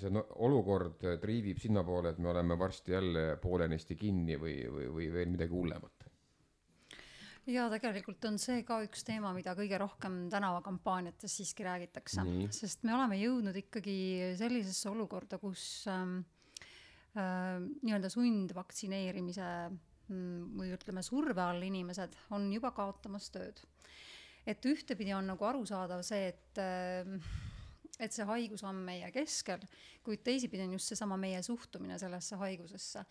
[0.00, 0.10] see
[0.42, 5.54] olukord triivib sinnapoole, et me oleme varsti jälle poolenisti kinni või, või, või veel midagi
[5.54, 6.08] hullemat.
[7.50, 12.22] Ja tegelikult on see ka üks teema, mida kõige rohkem tänavakampaaniates siiski räägitakse,
[12.54, 13.96] sest me oleme jõudnud ikkagi
[14.38, 16.20] sellisesse olukorda, kus ähm,
[17.18, 19.91] äh, nii-öelda sundvaktsineerimise Mm,
[20.58, 23.62] või ütleme, surve all inimesed on juba kaotamas tööd.
[24.46, 27.06] et ühtepidi on nagu arusaadav see, et äh,
[28.00, 29.62] et see haigus on meie keskel,
[30.04, 33.04] kuid teisipidi on just seesama meie suhtumine sellesse haigusesse.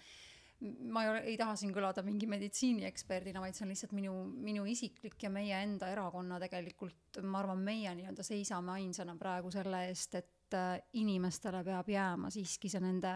[0.94, 4.12] ma ei ole, ei taha siin kõlada mingi meditsiinieksperdina, vaid see on lihtsalt minu,
[4.46, 9.88] minu isiklik ja meie enda erakonna tegelikult, ma arvan, meie nii-öelda seisame ainsana praegu selle
[9.88, 13.16] eest, et äh, inimestele peab jääma siiski see nende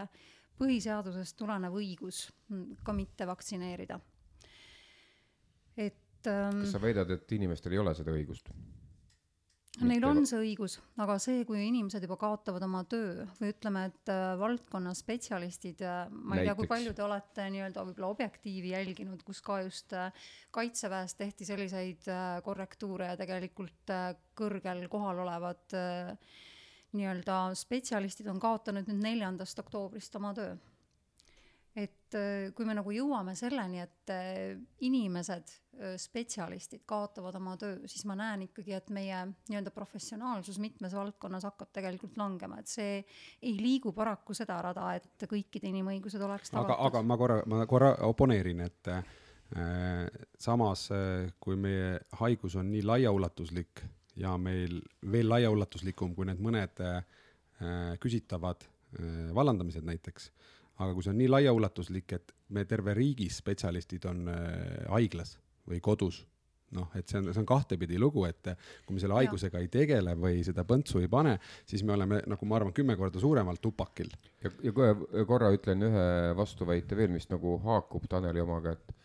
[0.60, 2.30] põhiseadusest tulenev õigus
[2.84, 4.00] ka mitte vaktsineerida.
[5.76, 8.54] et ähm, kas sa väidad, et inimestel ei ole seda õigust?
[9.84, 14.12] Neil on see õigus, aga see, kui inimesed juba kaotavad oma töö või ütleme, et
[14.12, 16.48] äh, valdkonna spetsialistid äh,, ma ei Näiteks.
[16.48, 21.48] tea, kui palju te olete nii-öelda võib-olla objektiivi jälginud, kus ka just äh, kaitseväes tehti
[21.48, 26.16] selliseid äh, korrektuure ja tegelikult äh, kõrgel kohal olevad äh,
[26.96, 30.56] nii-öelda spetsialistid on kaotanud nüüd neljandast oktoobrist oma töö.
[31.76, 34.54] et äh, kui me nagu jõuame selleni, et äh,
[34.88, 39.18] inimesed, äh, spetsialistid kaotavad oma töö, siis ma näen ikkagi, et meie
[39.50, 43.02] nii-öelda professionaalsus mitmes valdkonnas hakkab tegelikult langema, et see
[43.42, 46.78] ei liigu paraku seda rada, et kõikide inimõigused oleks tagatud.
[46.78, 48.92] aga, aga ma korra, ma korra oponeerin, et
[50.42, 50.88] samas,
[51.44, 53.84] kui meie haigus on nii laiaulatuslik
[54.16, 54.80] ja meil
[55.12, 56.84] veel laiaulatuslikum kui need mõned
[58.04, 58.64] küsitavad
[59.36, 60.30] vallandamised näiteks,
[60.80, 64.28] aga kui see on nii laiaulatuslik, et me terve riigis spetsialistid on
[64.92, 66.22] haiglas või kodus
[66.74, 68.52] noh, et see on, see on kahtepidi lugu, et
[68.86, 72.50] kui me selle haigusega ei tegele või seda põntsu ei pane, siis me oleme nagu
[72.50, 74.12] ma arvan, kümme korda suuremal tupakil.
[74.44, 76.06] ja, ja kohe korra ütlen ühe
[76.38, 78.96] vastuväite veel, mis nagu haakub Taneli omaga, et,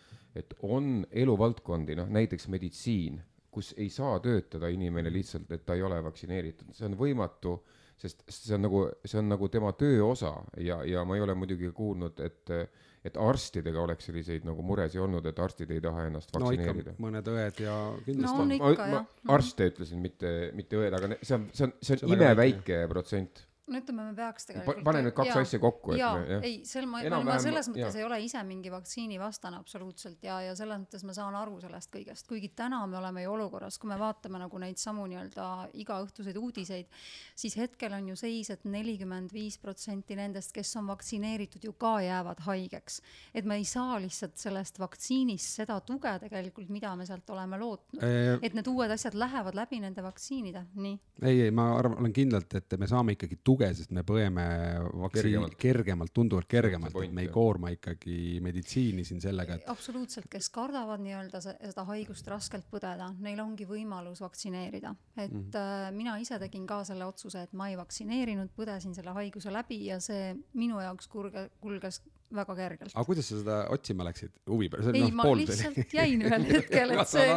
[0.42, 5.82] et on eluvaldkondi, noh näiteks meditsiin, kus ei saa töötada inimene lihtsalt, et ta ei
[5.82, 7.58] ole vaktsineeritud, see on võimatu
[8.00, 10.32] sest see on nagu, see on nagu tema töö osa
[10.64, 12.54] ja, ja ma ei ole muidugi kuulnud, et
[13.00, 16.92] et arstidega oleks selliseid nagu muresid olnud, et arstid ei taha ennast vaktsineerida.
[16.92, 17.00] no,.
[17.06, 18.58] mõned õed ja kindlasti
[18.92, 19.00] no,
[19.32, 23.80] arste ütlesin, mitte, mitte õed, aga see on, see on, see on imeväike protsent no
[23.82, 26.20] ütleme, me peaks tegelikult pane need kaks jaa, asja kokku, jah.
[26.40, 28.00] ei, sel ma, ma, selles mõttes jah.
[28.00, 32.28] ei ole ise mingi vaktsiinivastane absoluutselt ja, ja selles mõttes ma saan aru sellest kõigest,
[32.30, 35.48] kuigi täna me oleme ju olukorras, kui me vaatame nagu neid samu nii-öelda
[35.82, 36.90] igaõhtuseid uudiseid,
[37.38, 41.74] siis hetkel on ju seis et, et nelikümmend viis protsenti nendest, kes on vaktsineeritud, ju
[41.80, 43.00] ka jäävad haigeks.
[43.34, 48.02] et me ei saa lihtsalt sellest vaktsiinist seda tuge tegelikult, mida me sealt oleme lootnud
[48.04, 50.98] e, et need uued asjad lähevad läbi nende vaktsiinide, nii.
[51.22, 54.44] ei, ei, ma arvan, olen kindlalt, et me saame ikkagi tuge tuge, sest me põeme
[54.80, 59.66] vaktsiini kergemalt, kergemalt, tunduvalt kergemalt, et me ei koorma ikkagi meditsiini siin sellega, et.
[59.70, 64.94] absoluutselt, kes kardavad nii-öelda seda haigust raskelt põdeda, neil ongi võimalus vaktsineerida.
[65.16, 65.96] et mm -hmm.
[65.96, 70.00] mina ise tegin ka selle otsuse, et ma ei vaktsineerinud, põdesin selle haiguse läbi ja
[70.00, 72.02] see minu jaoks kurge, kulges
[72.34, 72.92] väga kergelt.
[72.94, 74.94] aga kuidas sa seda otsima läksid, huvi pärast?
[74.94, 77.36] ei, ma pool lihtsalt jäin ühel hetkel, et see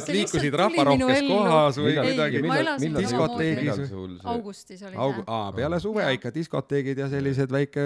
[0.00, 2.42] et liikusid rahvarohkes kohas või ei, midagi.
[2.98, 3.94] diskoteegis.
[4.34, 5.28] augustis oli Augu, see.
[5.38, 6.14] aa, peale suve ja.
[6.18, 7.84] ikka diskoteegid ja sellised väike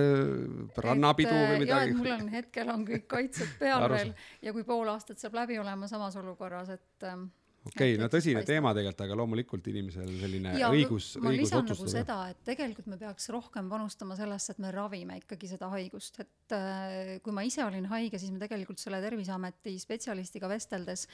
[0.77, 1.99] rannapidu et, või midagi.
[1.99, 5.91] mul on hetkel on kõik kaitsed peal veel ja kui pool aastat saab läbi olema
[5.91, 7.29] samas olukorras, et ähm,
[7.67, 11.75] okei okay,, no tõsine teema tegelikult, aga loomulikult inimesel selline ja, õigus, õigus otsustada.
[11.75, 16.21] nagu seda, et tegelikult me peaks rohkem panustama sellesse, et me ravime ikkagi seda haigust,
[16.25, 21.07] et äh, kui ma ise olin haige, siis me tegelikult selle Terviseameti spetsialistiga vesteldes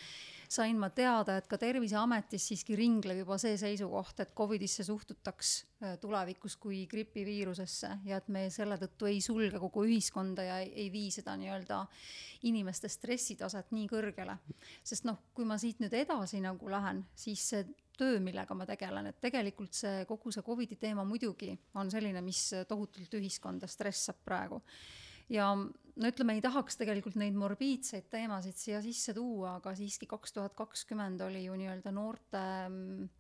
[0.55, 5.97] sain ma teada, et ka Terviseametis siiski ringleb juba see seisukoht, et Covidisse suhtutaks äh,
[6.03, 10.90] tulevikus kui gripiviirusesse ja et me selle tõttu ei sulge kogu ühiskonda ja ei, ei
[10.95, 11.81] vii seda nii-öelda
[12.49, 14.37] inimeste stressitaset nii kõrgele.
[14.85, 17.64] sest noh, kui ma siit nüüd edasi nagu lähen, siis see
[17.99, 22.51] töö, millega ma tegelen, et tegelikult see kogu see Covidi teema muidugi on selline, mis
[22.69, 24.62] tohutult ühiskonda stressab praegu
[25.33, 30.35] ja no ütleme, ei tahaks tegelikult neid morbiidseid teemasid siia sisse tuua, aga siiski kaks
[30.37, 33.13] tuhat kakskümmend oli ju nii-öelda noorte mm,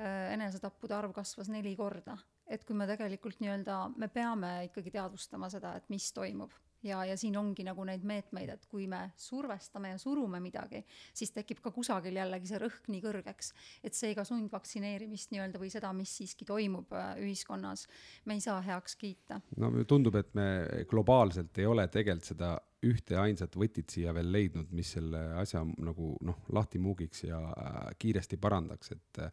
[0.00, 2.18] äh, enesetappude arv kasvas neli korda.
[2.50, 6.50] et kui me tegelikult nii-öelda, me peame ikkagi teadvustama seda, et mis toimub
[6.86, 10.82] ja, ja siin ongi nagu neid meetmeid, et kui me survestame ja surume midagi,
[11.16, 13.52] siis tekib ka kusagil jällegi see rõhk nii kõrgeks,
[13.84, 17.86] et seega sundvaktsineerimist nii-öelda või seda, mis siiski toimub äh, ühiskonnas,
[18.24, 19.40] me ei saa heaks kiita.
[19.60, 20.48] no tundub, et me
[20.90, 26.14] globaalselt ei ole tegelikult seda ühte ainsat võtit siia veel leidnud, mis selle asja nagu
[26.24, 29.24] noh, lahti muugiks ja äh, kiiresti parandaks, et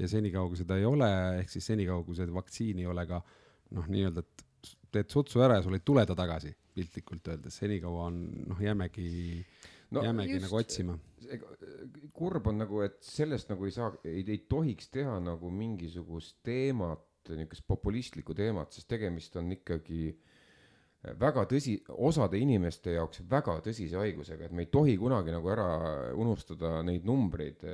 [0.00, 1.08] ja senikaua, kui seda ei ole,
[1.40, 3.20] ehk siis senikaua, kui seda vaktsiini ei ole ka
[3.76, 4.46] noh, nii-öelda, et
[4.92, 9.10] teed sutsu ära ja sul ei tule ta tagasi, piltlikult öeldes, senikaua on noh, jäämegi
[9.90, 10.98] no, jäämegi just, nagu otsima.
[12.16, 17.06] kurb on nagu, et sellest nagu ei saa, ei, ei tohiks teha nagu mingisugust teemat,
[17.30, 20.10] niisugust populistlikku teemat, sest tegemist on ikkagi
[21.20, 25.68] väga tõsi, osade inimeste jaoks väga tõsise haigusega, et me ei tohi kunagi nagu ära
[26.18, 27.64] unustada neid numbreid,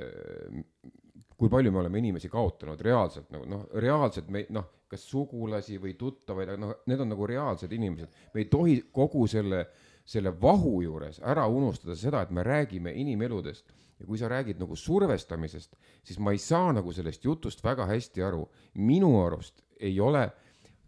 [1.37, 5.95] kui palju me oleme inimesi kaotanud reaalselt nagu noh, reaalselt me noh, kas sugulasi või
[5.99, 8.13] tuttavaid, aga noh, need on nagu reaalsed inimesed.
[8.33, 9.65] me ei tohi kogu selle,
[10.05, 14.75] selle vahu juures ära unustada seda, et me räägime inimeludest ja kui sa räägid nagu
[14.75, 18.47] survestamisest, siis ma ei saa nagu sellest jutust väga hästi aru.
[18.73, 20.29] minu arust ei ole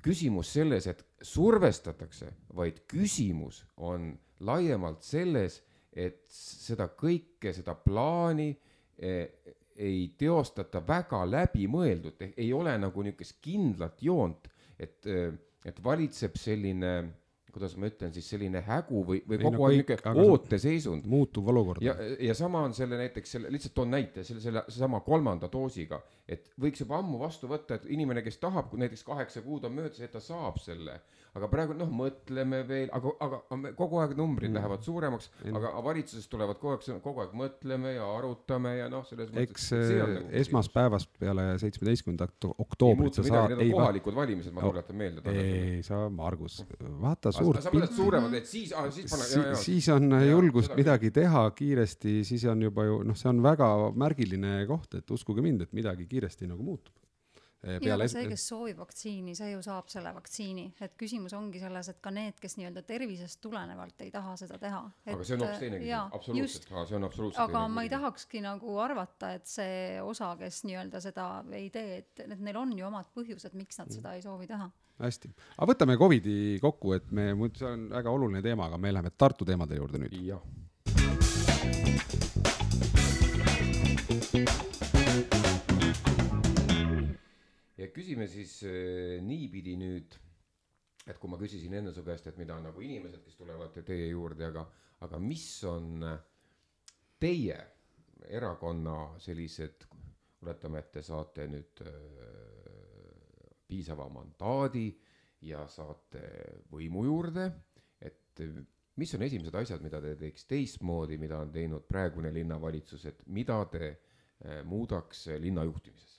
[0.02, 8.54] küsimus selles, et survestatakse, vaid küsimus on laiemalt selles, et seda kõike, seda plaani
[8.98, 15.08] eh, ei teostata väga läbimõeldult, ei ole nagu niisugust kindlat joont, et,
[15.66, 16.94] et valitseb selline
[17.54, 21.08] kuidas ma ütlen siis selline hägu või, või kogu aeg niisugune ooteseisund.
[21.10, 21.84] muutuv olukord.
[21.84, 26.02] ja, ja sama on selle näiteks selle, lihtsalt toon näite selle, selle sama kolmanda doosiga,
[26.30, 29.76] et võiks juba ammu vastu võtta, et inimene, kes tahab, kui näiteks kaheksa kuud on
[29.80, 31.00] möödas, et ta saab selle,
[31.38, 33.42] aga praegu noh, mõtleme veel, aga, aga
[33.78, 34.60] kogu aeg numbrid mm.
[34.60, 39.32] lähevad suuremaks, aga valitsusest tulevad kogu aeg, kogu aeg mõtleme ja arutame ja noh, selles
[39.34, 39.70] mõttes.
[39.70, 43.56] eks nagu esmaspäevast peale seitsmeteistkümnendat oktoobrit sa saad.
[43.56, 45.34] Need on kohalikud va valimised, ma tuletan meelde.
[45.34, 46.62] ei, sa, Margus,
[47.02, 47.68] vaata suurt pilti.
[47.68, 49.44] sa mõtled suuremad, et siis ah,, siis panna si.
[49.64, 53.70] siis on ja, julgust midagi teha kiiresti, siis on juba ju noh, see on väga
[54.00, 56.96] märgiline koht, et uskuge mind, et midagi kiiresti nagu muutub
[57.60, 61.90] Ja aga see, kes soovib vaktsiini, see ju saab selle vaktsiini, et küsimus ongi selles,
[61.92, 64.80] et ka need, kes nii-öelda tervisest tulenevalt ei taha seda teha.
[65.04, 68.78] aga see on hoopis teine küsimus, absoluutselt, see on absoluutselt aga ma ei tahakski nagu
[68.80, 71.28] arvata, et see osa, kes nii-öelda seda
[71.60, 74.72] ei tee, et, et neil on ju omad põhjused, miks nad seda ei soovi teha.
[75.04, 79.12] hästi, aga võtame Covidi kokku, et me, see on väga oluline teema, aga me läheme
[79.20, 80.16] Tartu teemade juurde nüüd.
[80.32, 80.40] jah
[87.96, 90.18] küsime siis äh, niipidi nüüd,
[91.10, 94.10] et kui ma küsisin enne su käest, et mida on nagu inimesed, kes tulevad teie
[94.12, 94.66] juurde, aga,
[95.06, 96.04] aga mis on
[97.20, 97.58] teie
[98.30, 99.88] erakonna sellised,
[100.44, 101.94] oletame, et te saate nüüd äh,
[103.70, 104.88] piisava mandaadi
[105.48, 106.24] ja saate
[106.72, 107.48] võimu juurde,
[108.02, 108.44] et
[109.00, 113.62] mis on esimesed asjad, mida te teeks teistmoodi, mida on teinud praegune linnavalitsus, et mida
[113.72, 116.19] te äh, muudaks linna juhtimises?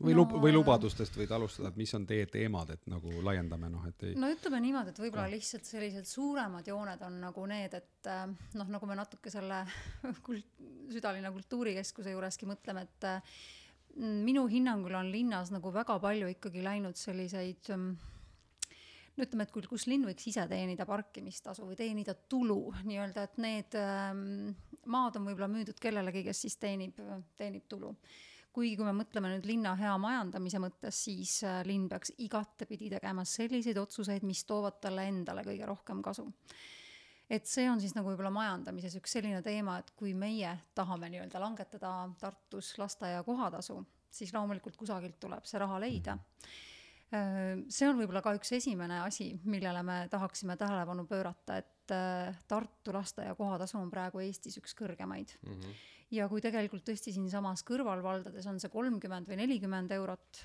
[0.00, 3.68] Või no, lub- või lubadustest võid alustada, et mis on teie teemad, et nagu laiendame
[3.72, 4.16] noh, et ei.
[4.18, 8.70] no ütleme niimoodi, et võib-olla lihtsalt sellised suuremad jooned on nagu need, et äh, noh,
[8.76, 9.62] nagu me natuke selle
[10.26, 13.42] kult-, südalinna kultuurikeskuse juureski mõtleme, et äh,
[14.00, 17.92] minu hinnangul on linnas nagu väga palju ikkagi läinud selliseid ähm,
[19.16, 23.38] no ütleme, et kui, kus linn võiks ise teenida parkimistasu või teenida tulu nii-öelda, et
[23.42, 24.24] need ähm,
[24.88, 26.96] maad on võib-olla müüdud kellelegi, kes siis teenib,
[27.36, 27.92] teenib tulu
[28.54, 33.24] kuigi kui me mõtleme nüüd linna hea majandamise mõttes, siis äh, linn peaks igatepidi tegema
[33.28, 36.26] selliseid otsuseid, mis toovad talle endale kõige rohkem kasu.
[37.30, 41.42] et see on siis nagu võib-olla majandamises üks selline teema, et kui meie tahame nii-öelda
[41.42, 43.78] langetada Tartus lasteaia kohatasu,
[44.10, 46.16] siis loomulikult kusagilt tuleb see raha leida
[47.14, 52.34] äh, see on võib-olla ka üks esimene asi, millele me tahaksime tähelepanu pöörata, et äh,
[52.50, 55.54] Tartu lasteaia kohatasu on praegu Eestis üks kõrgemaid mm.
[55.54, 60.44] -hmm ja kui tegelikult tõesti siinsamas kõrvalvaldades on see kolmkümmend või nelikümmend eurot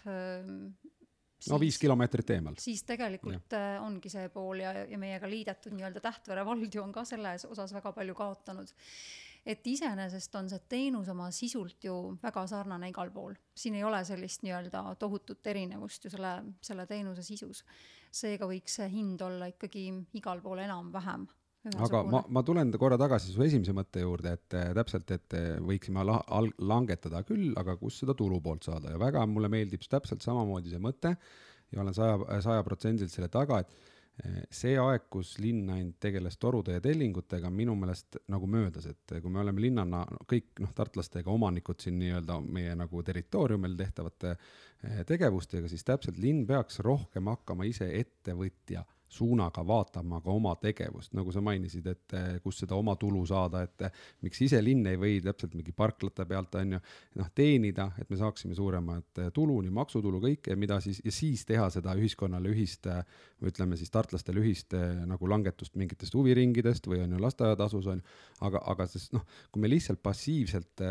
[1.35, 2.55] Siis, no viis kilomeetrit eemal.
[2.57, 3.75] siis tegelikult ja.
[3.75, 7.45] Äh, ongi see pool ja, ja meiega liidetud nii-öelda Tähtvere vald ju on ka selles
[7.45, 8.71] osas väga palju kaotanud.
[9.45, 13.99] et iseenesest on see teenus oma sisult ju väga sarnane igal pool, siin ei ole
[14.05, 17.65] sellist nii-öelda tohutut erinevust ju selle, selle teenuse sisus.
[18.11, 21.27] seega võiks see hind olla ikkagi igal pool enam-vähem
[21.73, 25.47] aga ma, ma tulen korra tagasi su esimese mõtte juurde, et äh, täpselt, et äh,
[25.63, 28.93] võiksime la, al, langetada küll, aga kust seda tulu poolt saada?
[28.93, 33.73] Ja väga mulle meeldib täpselt samamoodi see mõte ja olen saja, sajaprotsendiliselt selle taga, et
[34.21, 38.85] äh, see aeg, kus linn ainult tegeles torude ja tellingutega, on minu meelest nagu möödas,
[38.91, 44.37] et kui me oleme linnana kõik noh, tartlastega omanikud siin nii-öelda meie nagu territooriumil tehtavate
[45.09, 51.31] tegevustega, siis täpselt linn peaks rohkem hakkama ise ettevõtja suunaga vaatama ka oma tegevust, nagu
[51.33, 54.99] sa mainisid, et eh, kus seda oma tulu saada, et eh, miks ise linn ei
[54.99, 56.81] või täpselt mingi parklate pealt on ju,
[57.21, 61.45] noh, teenida, et me saaksime suuremat eh, tulu, nii maksutulu, kõike, mida siis, ja siis
[61.47, 62.89] teha seda ühiskonnale ühist,
[63.45, 64.75] ütleme siis tartlastele ühist
[65.07, 68.15] nagu langetust mingitest huviringidest või on ju lasteaiatasus on ju,
[68.47, 70.83] aga, aga sest noh, kui me lihtsalt passiivselt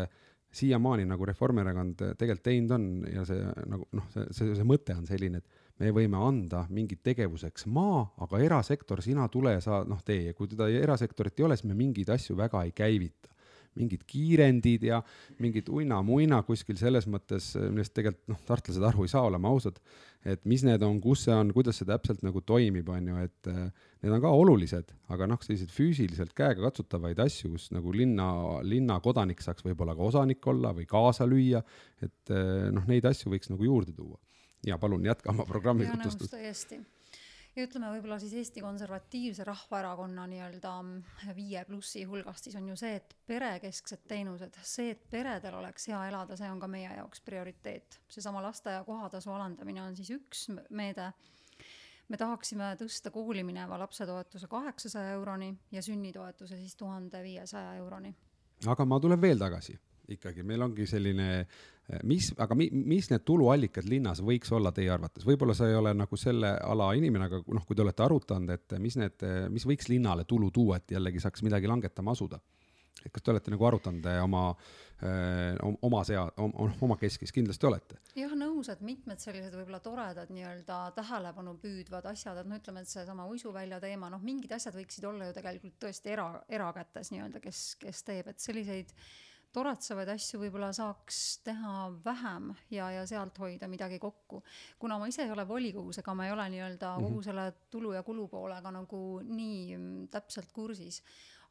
[0.55, 5.07] siiamaani nagu Reformierakond tegelikult teinud on ja see nagu noh, see, see, see mõte on
[5.09, 10.01] selline, et me võime anda mingit tegevuseks maa, aga erasektor, sina tule ja sa noh,
[10.05, 10.29] tee.
[10.29, 13.31] Ja kui teda erasektorit ei ole, siis me mingeid asju väga ei käivita.
[13.75, 15.01] Mingid kiirendid ja
[15.43, 19.81] mingid uina-muina kuskil selles mõttes, millest tegelikult noh, tartlased aru ei saa, oleme ausad,
[20.23, 23.49] et mis need on, kus see on, kuidas see täpselt nagu toimib, on ju, et
[23.51, 28.29] äh, need on ka olulised, aga noh, selliseid füüsiliselt käega katsutavaid asju, kus nagu linna,
[28.63, 31.59] linna kodanik saaks võib-olla ka osanik olla või kaasa lüüa,
[31.99, 34.15] et äh, noh, neid asju võiks nagu juurde tuua
[34.65, 36.31] ja palun jätka oma programmi tutvustust.
[36.31, 36.81] täiesti
[37.55, 40.73] ja ütleme võib-olla siis Eesti Konservatiivse Rahvaerakonna nii-öelda
[41.37, 46.01] viie plussi hulgast siis on ju see, et perekesksed teenused, see, et peredel oleks hea
[46.09, 47.99] elada, see on ka meie jaoks prioriteet.
[48.09, 51.11] seesama lasteaia kohatasu alandamine on siis üks meede.
[52.07, 58.15] me tahaksime tõsta kooli mineva lapse toetuse kaheksasaja euroni ja sünnitoetuse siis tuhande viiesaja euroni.
[58.67, 59.79] aga ma tulen veel tagasi
[60.13, 64.91] ikkagi, meil ongi selline, eh, mis, aga mi, mis need tuluallikad linnas võiks olla teie
[64.93, 68.53] arvates, võib-olla sa ei ole nagu selle ala inimene, aga noh, kui te olete arutanud,
[68.55, 72.41] et mis need, mis võiks linnale tulu tuua, et jällegi saaks midagi langetama asuda?
[73.05, 74.47] et kas te olete nagu arutanud oma
[75.81, 76.29] oma sea-,
[76.81, 77.97] oma keskis, kindlasti olete.
[78.15, 82.91] jah, nõus, et mitmed sellised võib-olla toredad nii-öelda tähelepanu püüdvad asjad, et no ütleme, et
[82.91, 87.65] seesama uisuvälja teema, noh, mingid asjad võiksid olla ju tegelikult tõesti era, erakätes nii-öelda, kes,
[87.81, 88.95] kes teeb, et selliseid
[89.55, 94.41] toretsevaid asju võib-olla saaks teha vähem ja, ja sealt hoida midagi kokku.
[94.79, 97.23] kuna ma ise ei ole volikogus, ega ma ei ole nii-öelda kogu mhm.
[97.29, 101.01] selle tulu ja kulu poolega nagu nii mm, täpselt kursis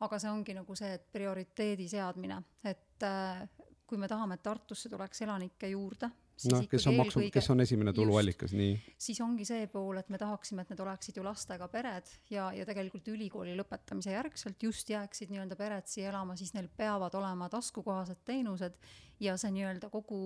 [0.05, 3.45] aga see ongi nagu see, et prioriteedi seadmine, et äh,
[3.87, 6.11] kui me tahame, et Tartusse tuleks elanikke juurde,
[6.51, 8.77] noh, kes on maksu, kes on esimene tuluallikas, nii.
[9.07, 12.67] siis ongi see pool, et me tahaksime, et need oleksid ju lastega pered ja, ja
[12.69, 18.25] tegelikult ülikooli lõpetamise järgselt just jääksid nii-öelda pered siia elama, siis neil peavad olema taskukohased
[18.27, 18.81] teenused
[19.23, 20.23] ja see nii-öelda kogu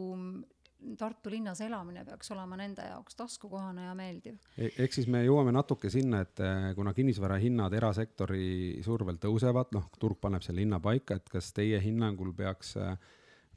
[0.99, 4.68] Tartu linnas elamine peaks olema nende jaoks taskukohane ja meeldiv e.
[4.85, 9.88] ehk siis me jõuame natuke sinna, et eh, kuna kinnisvara hinnad erasektori survel tõusevad, noh,
[9.99, 12.94] turg paneb selle hinna paika, et kas teie hinnangul peaks, eh,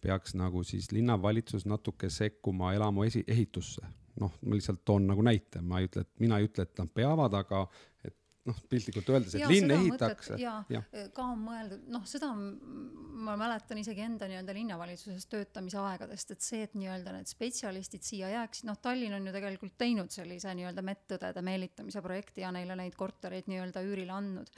[0.01, 3.85] peaks nagu siis linnavalitsus natuke sekkuma elamu esi-, ehitusse?
[4.21, 6.89] noh, ma lihtsalt toon nagu näite, ma ei ütle, et mina ei ütle, et nad
[6.93, 7.61] peavad, aga
[8.03, 8.17] et
[8.49, 10.37] noh, piltlikult öeldes, et ja, linn ehitatakse.
[10.41, 10.81] ja, ja.,
[11.15, 16.63] ka on mõeldud, noh, seda ma mäletan isegi enda nii-öelda linnavalitsuses töötamise aegadest, et see,
[16.67, 21.45] et nii-öelda need spetsialistid siia jääksid, noh, Tallinn on ju tegelikult teinud sellise nii-öelda medõdede
[21.45, 24.51] meelitamise projekti ja neile neid kortereid nii-öelda üürile andnud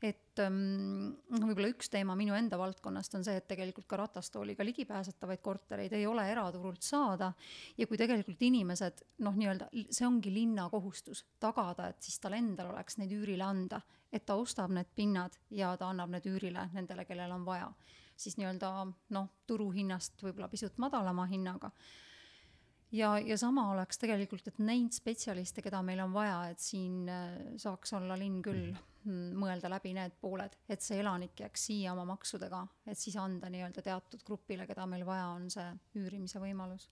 [0.00, 4.64] et ähm, noh, võib-olla üks teema minu enda valdkonnast on see, et tegelikult ka ratastooliga
[4.64, 7.32] ligipääsetavaid kortereid ei ole eraturult saada.
[7.76, 12.72] Ja kui tegelikult inimesed noh, nii-öelda see ongi linna kohustus tagada, et siis tal endal
[12.72, 13.82] oleks neid üürile anda,
[14.12, 17.68] et ta ostab need pinnad ja ta annab need üürile nendele, kellel on vaja,
[18.16, 18.72] siis nii-öelda
[19.16, 21.74] noh, turuhinnast võib-olla pisut madalama hinnaga.
[22.90, 27.36] Ja, ja sama oleks tegelikult, et neid spetsialiste, keda meil on vaja, et siin äh,
[27.60, 28.72] saaks olla linn küll.
[28.72, 33.50] mm mõelda läbi need pooled, et see elanik jääks siia oma maksudega, et siis anda
[33.52, 35.68] nii-öelda teatud grupile, keda meil vaja on, see
[36.00, 36.88] üürimise võimalus.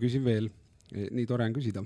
[0.00, 0.50] küsin veel,
[0.92, 1.84] nii tore on küsida.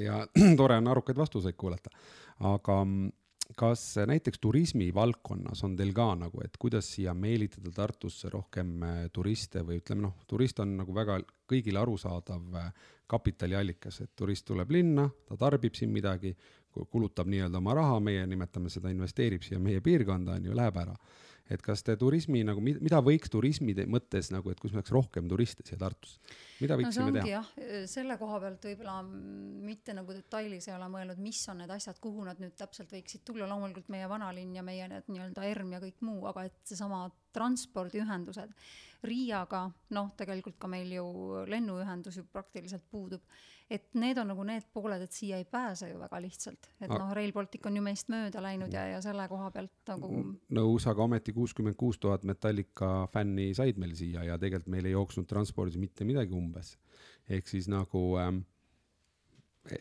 [0.00, 0.22] Ja
[0.60, 1.92] tore on arukaid vastuseid kuulata,
[2.40, 3.12] aga mm,
[3.56, 8.98] kas näiteks turismi valdkonnas on teil ka nagu, et kuidas siia meelitada Tartusse rohkem äh,
[9.12, 12.70] turiste või ütleme noh, turist on nagu väga kõigile arusaadav äh,
[13.10, 16.32] kapitaliallikas, et turist tuleb linna, ta tarbib siin midagi,
[16.90, 20.96] kulutab nii-öelda oma raha, meie nimetame seda, investeerib siia meie piirkonda, on ju, läheb ära.
[21.44, 25.26] et kas te turismi nagu, mida võiks turismi mõttes nagu, et kus me oleks rohkem
[25.28, 26.16] turiste siia Tartusse,
[26.62, 27.26] mida võiksime no, teha?
[27.34, 27.50] jah,
[27.90, 32.24] selle koha pealt võib-olla mitte nagu detailis ei ole mõelnud, mis on need asjad, kuhu
[32.24, 36.00] nad nüüd täpselt võiksid tulla, loomulikult meie vanalinn ja meie need nii-öelda ERM ja kõik
[36.08, 37.04] muu, aga et seesama
[37.36, 38.56] transpordiühendused
[39.04, 41.04] Riiaga, noh, tegelikult ka meil ju
[41.50, 43.20] lennuühendus ju praktiliselt puudub
[43.70, 47.12] et need on nagu need pooled, et siia ei pääse ju väga lihtsalt, et noh,
[47.16, 50.24] Rail Baltic on ju meist mööda läinud ja, ja selle koha pealt nagu.
[50.58, 54.96] nõus, aga ometi kuuskümmend kuus tuhat Metallica fänni said meil siia ja tegelikult meil ei
[54.96, 56.76] jooksnud transpordis mitte midagi umbes.
[57.28, 58.44] ehk siis nagu ähm,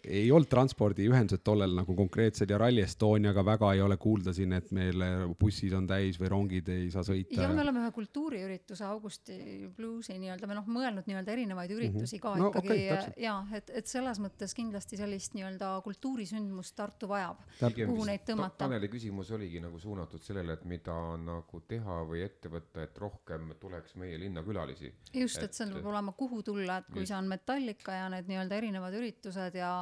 [0.08, 4.70] ei olnud transpordiühendused tollel nagu konkreetsed ja Rally Estoniaga väga ei ole kuulda siin, et
[4.76, 5.02] meil
[5.40, 7.36] bussid on täis või rongid ei saa sõita.
[7.42, 9.36] jah, me oleme ühe kultuuriürituse Augusti
[9.76, 11.82] Bluesi nii-öelda, me noh, mõelnud nii-öelda erinevaid mhm.
[11.82, 12.44] üritusi ka mm -hmm.
[12.44, 18.08] no, ikkagi okay, ja et, et selles mõttes kindlasti sellist nii-öelda kultuurisündmust Tartu vajab, kuhu
[18.08, 18.64] neid tõmmata.
[18.64, 23.52] Taneli küsimus oligi nagu suunatud sellele, et mida nagu teha või ette võtta, et rohkem
[23.60, 24.94] tuleks meie linna külalisi.
[25.14, 28.56] just, et seal peab olema, kuhu tulla, et kui see on Metallica ja need nii-öelda
[28.56, 29.73] erinevad üritused ja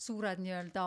[0.00, 0.86] suured nii-öelda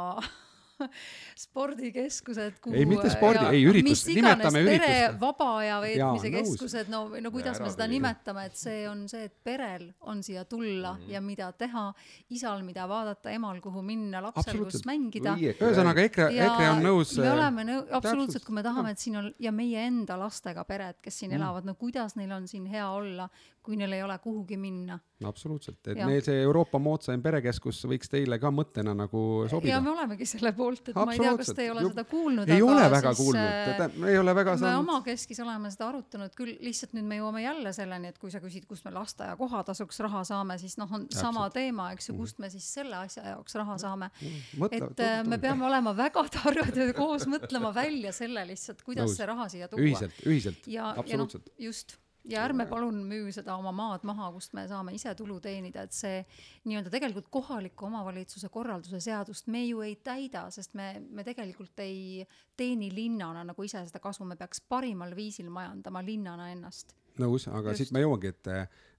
[1.44, 5.18] spordikeskused, kuhu ei, mitte spordi, ei üritus, nimetame üritust.
[5.22, 9.06] vaba aja veetmise ja, keskused, no, no kuidas ja me seda nimetame, et see on
[9.12, 11.14] see, et perel on siia tulla mm -hmm.
[11.14, 11.86] ja mida teha,
[12.30, 15.36] isal mida vaadata, emal kuhu minna, lapsel kus mängida.
[15.38, 17.18] ühesõnaga EKRE, EKRE on nõus.
[17.20, 20.96] me oleme nõu-, absoluutselt, kui me tahame, et siin on ja meie enda lastega pered,
[21.02, 21.42] kes siin mm.
[21.42, 23.30] elavad, no kuidas neil on siin hea olla,
[23.64, 25.00] kui neil ei ole kuhugi minna.
[25.24, 26.08] absoluutselt, et ja.
[26.08, 29.72] meil see Euroopa moodsaim perekeskus võiks teile ka mõttena nagu sobida.
[29.72, 32.04] ja me olemegi selle poolt, et ma ei tea, kas te ei ole Juh, seda
[32.10, 32.52] kuulnud.
[32.52, 34.68] ei ole väga siis, kuulnud, me ei ole väga saanud.
[34.68, 38.44] me omakeskis oleme seda arutanud küll, lihtsalt nüüd me jõuame jälle selleni, et kui sa
[38.44, 41.22] küsid, kust me lasteaia kohatasuks raha saame, siis noh, on Täpselt.
[41.30, 44.12] sama teema, eks ju, kust me siis selle asja jaoks raha saame.
[44.20, 49.08] et mõtle, äh, me peame olema väga targad ja koos mõtlema välja selle lihtsalt, kuidas
[49.08, 49.18] Nõus.
[49.22, 49.88] see raha siia tuua.
[49.88, 51.48] ühiselt, ühiselt, absoluutselt.
[51.48, 55.40] No, just ja ärme palun müü seda oma maad maha, kust me saame ise tulu
[55.44, 56.22] teenida, et see
[56.70, 62.24] nii-öelda tegelikult kohaliku omavalitsuse korralduse seadust me ju ei täida, sest me, me tegelikult ei
[62.58, 67.74] teeni linnana nagu ise seda kasu, me peaks parimal viisil majandama linnana ennast nõus, aga
[67.74, 67.84] Just.
[67.84, 68.52] siit ma jõuangi, et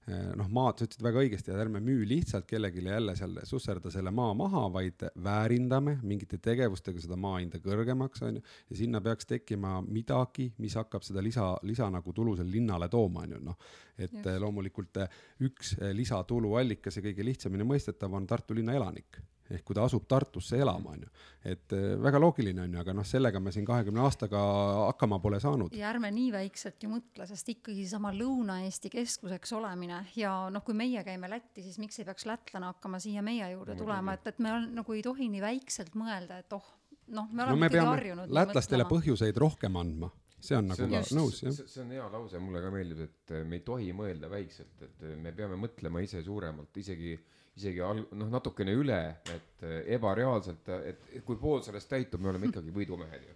[0.07, 4.11] noh, maad, sa ütlesid väga õigesti, et ärme müü lihtsalt kellelegi jälle seal susserda selle
[4.13, 9.29] maa maha, vaid väärindame mingite tegevustega seda maa hinda kõrgemaks, on ju, ja sinna peaks
[9.29, 13.57] tekkima midagi, mis hakkab seda lisa, lisa nagu tulu selle linnale tooma, on ju, noh.
[13.97, 14.33] et Just.
[14.45, 15.01] loomulikult
[15.47, 20.57] üks lisatuluallikas ja kõige lihtsamini mõistetav on Tartu linna elanik ehk kui ta asub Tartusse
[20.57, 21.11] elama, on ju.
[21.45, 24.41] et äh, väga loogiline on ju, aga noh, sellega me siin kahekümne aastaga
[24.87, 25.75] hakkama pole saanud.
[25.77, 30.77] ja ärme nii väikselt ju mõtle, sest ikkagi seesama Lõuna-Eesti keskuseks olemine ja noh, kui
[30.77, 34.41] meie käime Lätti, siis miks ei peaks lätlane hakkama siia meie juurde tulema, et, et
[34.41, 36.65] me on, nagu ei tohi nii väikselt mõelda, et oh,
[37.13, 38.37] noh, me oleme no, me ikkagi harjunud.
[38.41, 40.09] lätlastele põhjuseid rohkem andma
[40.45, 41.53] see on nagu ka nõus, jah.
[41.53, 45.31] see on hea lause, mulle ka meeldib, et me ei tohi mõelda väikselt, et me
[45.33, 47.23] peame mõtlema ise suuremalt, isegi äh,
[47.55, 48.99] isegi al-, noh, natukene üle,
[49.31, 53.35] et eh, ebareaalselt, et kui pool sellest täitub, me oleme ikkagi võidumehed ju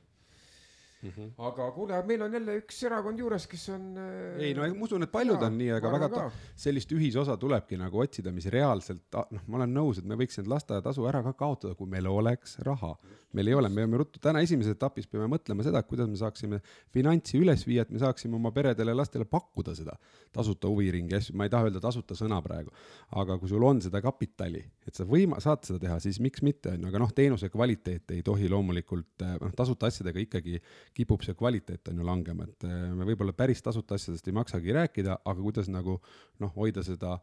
[1.00, 1.28] Mm -hmm.
[1.48, 5.04] aga kuule, meil on jälle üks erakond juures, kes on äh, ei no ma usun,
[5.06, 6.24] et paljud jaa, on nii, aga väga ta,
[6.60, 10.50] sellist ühisosa tulebki nagu otsida, mis reaalselt, noh, ma olen nõus, et me võiks need
[10.52, 12.98] lasteaiatasu ära ka kaotada, kui meil oleks raha.
[13.34, 16.60] meil ei ole, me peame ruttu, täna esimeses etapis peame mõtlema seda, kuidas me saaksime
[16.92, 19.94] finantsi üles viia, et me saaksime oma peredele ja lastele pakkuda seda
[20.34, 22.74] tasuta huviringi asju, ma ei taha öelda tasuta sõna praegu,
[23.22, 26.74] aga kui sul on seda kapitali, et sa võima-, saad seda teha, siis miks mitte,
[26.74, 30.60] on ju, aga noh, teenuse kvaliteet ei tohi loomulikult, noh, tasuta asjadega ikkagi
[30.98, 34.76] kipub see kvaliteet on ju langema, et äh, me võib-olla päris tasuta asjadest ei maksagi
[34.76, 36.00] rääkida, aga kuidas nagu
[36.40, 37.18] noh, hoida seda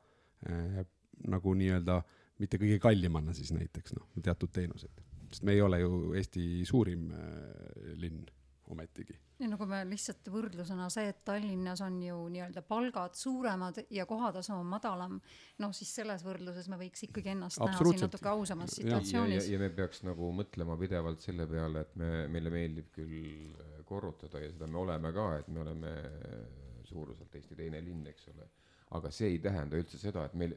[0.48, 0.80] äh,
[1.26, 2.00] nagu nii-öelda
[2.42, 7.08] mitte kõige kallimana siis näiteks noh, teatud teenuseid, sest me ei ole ju Eesti suurim
[7.12, 8.26] äh, linn
[8.72, 9.16] ometigi.
[9.41, 14.07] Ja no kui me lihtsalt võrdlusena see, et Tallinnas on ju nii-öelda palgad suuremad ja
[14.09, 15.18] kohatasu on madalam,
[15.62, 19.49] noh siis selles võrdluses me võiks ikkagi ennast näha siin natuke ausamas situatsioonis.
[19.51, 23.82] ja, ja, me peaks nagu mõtlema pidevalt selle peale, et me, meile meeldib küll äh,
[23.89, 25.93] korrutada ja seda me oleme ka, et me oleme
[26.87, 28.49] suuruselt Eesti teine linn, eks ole.
[28.97, 30.55] aga see ei tähenda üldse seda, et meil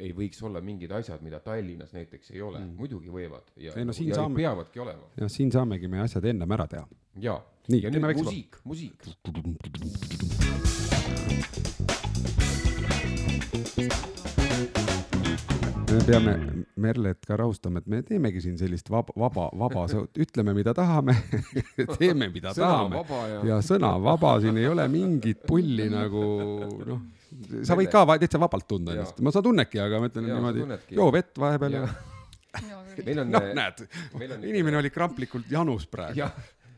[0.00, 3.86] ei võiks olla mingid asjad, mida Tallinnas näiteks ei ole mm., muidugi võivad ja, ei,
[3.86, 5.10] no, ja saame, peavadki olema.
[5.20, 6.86] ja siin saamegi me asjad ennem ära teha.
[7.20, 7.40] jaa,
[7.76, 9.10] ja nüüd musiik, musiik.
[15.90, 16.34] me peame
[16.80, 19.84] Merlet ka rahustama, et me teemegi siin sellist vaba, vaba, vaba,
[20.16, 21.16] ütleme, mida tahame
[22.00, 23.40] teeme, mida sõna tahame ja...
[23.52, 26.22] ja sõna vaba, siin ei ole mingit pulli nagu
[26.88, 27.08] noh
[27.66, 30.96] sa võid ka täitsa vabalt tunda ennast, ma, sa tunnedki, aga ma ütlen ja, niimoodi,
[30.96, 32.78] joo vett vahepeal ja, ja.
[33.06, 33.84] meil on noh, näed,
[34.40, 36.26] inimene oli kramplikult janus praegu.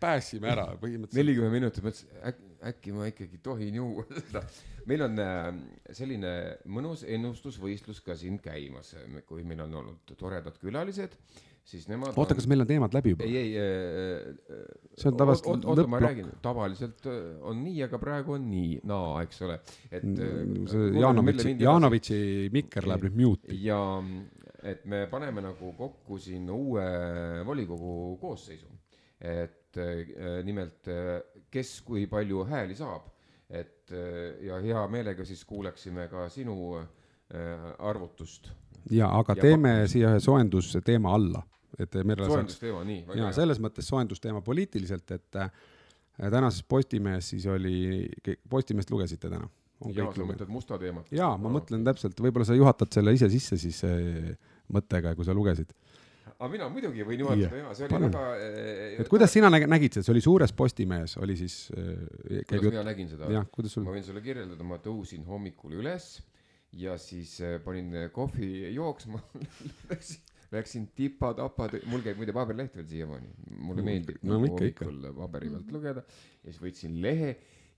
[0.03, 1.19] päästsime ära põhimõtteliselt.
[1.21, 4.43] nelikümmend minutit, mõtlesin äkki, äkki ma ikkagi tohin juua seda.
[4.91, 5.47] meil on äh,
[5.95, 6.33] selline
[6.67, 8.97] mõnus ennustusvõistlus ka siin käimas,
[9.29, 11.17] kui meil on olnud toredad külalised
[11.65, 13.27] siis nemad oota on..., kas meil on teemad läbi juba?
[13.27, 14.67] ei, ei äh,.
[14.99, 19.23] see on tavaliselt oota, ma räägin, tavaliselt äh, on nii, aga praegu on nii, naa,
[19.27, 19.59] eks ole,
[19.91, 20.69] et mm,.
[20.71, 22.21] see Jaanovitši, Jaanovitši
[22.55, 23.59] mikker läheb nüüd mute'i.
[23.67, 23.81] ja
[24.63, 26.87] et me paneme nagu kokku siin uue
[27.47, 28.71] volikogu koosseisu,
[29.19, 30.91] et äh, nimelt,
[31.53, 33.07] kes kui palju hääli saab,
[33.53, 33.93] et
[34.41, 36.55] ja hea meelega siis kuuleksime ka sinu
[37.85, 38.49] arvutust
[38.91, 39.93] ja aga ja teeme pakkumis.
[39.93, 41.43] siia ühe soojendusteema alla,
[41.79, 43.05] et Merle soojendusteema, nii.
[43.17, 45.51] ja selles mõttes soojendusteema poliitiliselt, et äh,
[46.19, 48.09] tänases Postimehes siis oli,
[48.51, 49.49] Postimeest lugesite täna?
[49.91, 51.09] jaa, sa mõtled musta teemat?
[51.15, 54.33] jaa, ma no, mõtlen täpselt, võib-olla sa juhatad selle ise sisse siis äh,
[54.73, 55.73] mõttega, kui sa lugesid
[56.43, 58.11] aga mina muidugi võin juhatada ja see oli Palun.
[58.11, 62.69] väga äh, et kuidas sina nägid seda, see oli suures Postimehes, oli siis äh, kuidas
[62.69, 63.45] mina nägin seda?
[63.71, 66.17] sul ma võin sulle kirjeldada, ma tõusin hommikul üles
[66.79, 69.23] ja siis äh, panin kohvi jooksma
[69.93, 70.23] läksin,
[70.53, 73.33] läksin tipa-tapa, mul käib muide paberleht veel siiamaani,
[73.65, 76.05] mulle meeldib no, nagu hommikul paberi pealt lugeda.
[76.43, 77.33] Ja siis võtsin lehe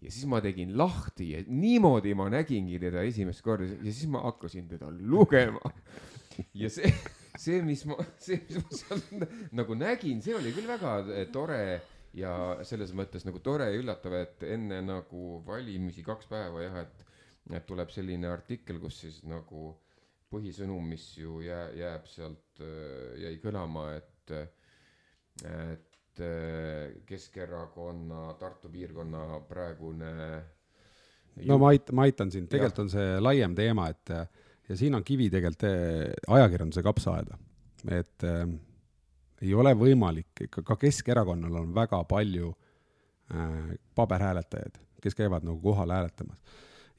[0.05, 4.25] ja siis ma tegin lahti ja niimoodi ma nägingi teda esimest korda ja siis ma
[4.27, 5.73] hakkasin teda lugema.
[6.63, 6.91] ja see,
[7.39, 11.63] see, mis ma, see, mis ma seal nagu nägin, see oli küll väga eh, tore
[12.15, 12.35] ja
[12.67, 17.11] selles mõttes nagu tore ja üllatav, et enne nagu valimisi kaks päeva jah, et
[17.53, 19.75] et tuleb selline artikkel, kus siis nagu
[20.35, 24.35] põhisõnum, mis ju jää, jääb sealt, äh, jäi kõlama, et,
[25.45, 30.15] et äh, Keskerakonna Tartu piirkonna praegune
[31.49, 34.13] no ma ait-, ma aitan sind, tegelikult on see laiem teema, et
[34.69, 37.39] ja siin on kivi tegelikult äh, ajakirjanduse kapsaaeda,
[37.91, 38.45] et äh,
[39.45, 42.53] ei ole võimalik, ikka ka Keskerakonnal on väga palju
[43.35, 46.41] äh, paberhääletajaid, kes käivad nagu kohal hääletamas.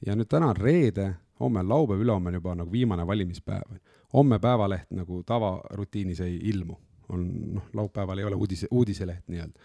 [0.06, 3.76] Ja nüüd täna on reede, homme on laupäev, ülehomme on juba nagu viimane valimispäev.
[4.12, 6.76] homme Päevaleht nagu tavarutiinis ei ilmu,
[7.08, 9.60] on noh, laupäeval ei ole uudise, uudiseleht nii-öelda.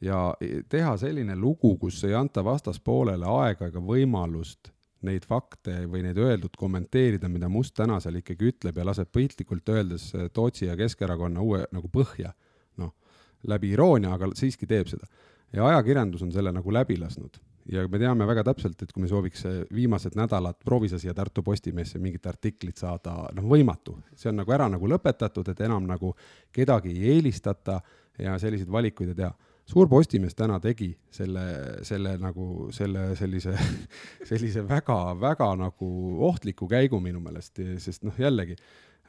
[0.00, 0.34] ja
[0.68, 4.72] teha selline lugu, kus ei anta vastaspoolele aega ega võimalust
[5.02, 9.68] neid fakte või neid öeldut kommenteerida, mida Must täna seal ikkagi ütleb ja laseb piltlikult
[9.68, 12.32] öeldes Tootsi ja Keskerakonna uue nagu põhja,
[12.76, 12.94] noh,
[13.42, 15.06] läbi iroonia, aga siiski teeb seda.
[15.52, 17.36] ja ajakirjandus on selle nagu läbi lasknud
[17.72, 21.42] ja me teame väga täpselt, et kui me sooviks viimased nädalad, proovi sa siia Tartu
[21.42, 23.96] Postimehesse mingit artiklit saada, noh, võimatu.
[24.16, 26.14] see on nagu ära nagu lõpetatud, et enam nagu
[26.52, 27.80] kedagi ei eelistata
[28.20, 29.32] ja selliseid valikuid ei tea.
[29.66, 31.44] suur Postimees täna tegi selle,
[31.82, 33.56] selle nagu selle sellise,
[34.30, 35.88] sellise väga-väga nagu
[36.28, 38.58] ohtliku käigu minu meelest, sest noh, jällegi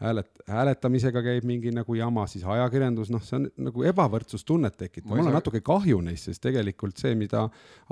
[0.01, 5.21] häälet-, hääletamisega käib mingi nagu jama, siis ajakirjandus, noh, see on nagu ebavõrdsustunnet tekitab, mul
[5.23, 5.35] on saa...
[5.37, 7.45] natuke kahju neist, sest tegelikult see, mida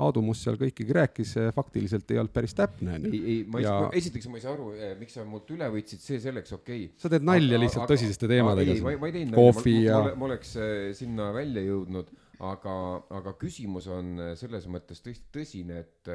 [0.04, 2.98] Aadu Must seal kõikigi rääkis, faktiliselt ei olnud päris täpne.
[3.00, 3.76] ei, ei, ma ei ja...
[3.78, 6.84] saa, esiteks ma ei saa aru, eh, miks sa mult üle võtsid, see selleks, okei
[6.90, 7.00] okay..
[7.00, 8.76] sa teed nalja aga, lihtsalt aga, tõsiste teemadega.
[8.76, 10.02] ei, ma, ma ei teinud nalja, ja...
[10.04, 12.12] ma, ma oleks eh, sinna välja jõudnud,
[12.52, 12.76] aga,
[13.22, 16.14] aga küsimus on eh, selles mõttes tõesti tõsine, et,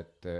[0.00, 0.32] et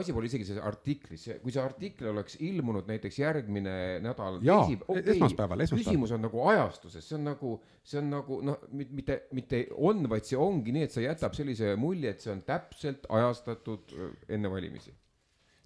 [0.00, 4.38] asi pole isegi selles artiklis, kui see artikkel oleks ilmunud näiteks järgmine nädal.
[4.46, 5.84] jaa, okay, esmaspäeval, esmaspäeval.
[5.84, 7.54] küsimus on nagu ajastuses, see on nagu,
[7.86, 11.74] see on nagu noh, mitte, mitte on, vaid see ongi nii, et see jätab sellise
[11.80, 14.94] mulje, et see on täpselt ajastatud äh, enne valimisi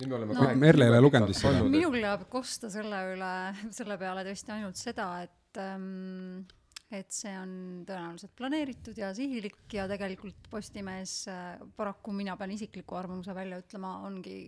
[0.00, 1.64] nüüd me oleme no, Merle ei ole lugenud vist seda.
[1.68, 3.34] minul jääb kosta selle üle,
[3.76, 6.46] selle peale tõesti ainult seda, et ähm,
[6.90, 7.52] et see on
[7.86, 14.00] tõenäoliselt planeeritud ja sihilik ja tegelikult Postimees, äh, paraku mina pean isikliku arvamuse välja ütlema,
[14.08, 14.40] ongi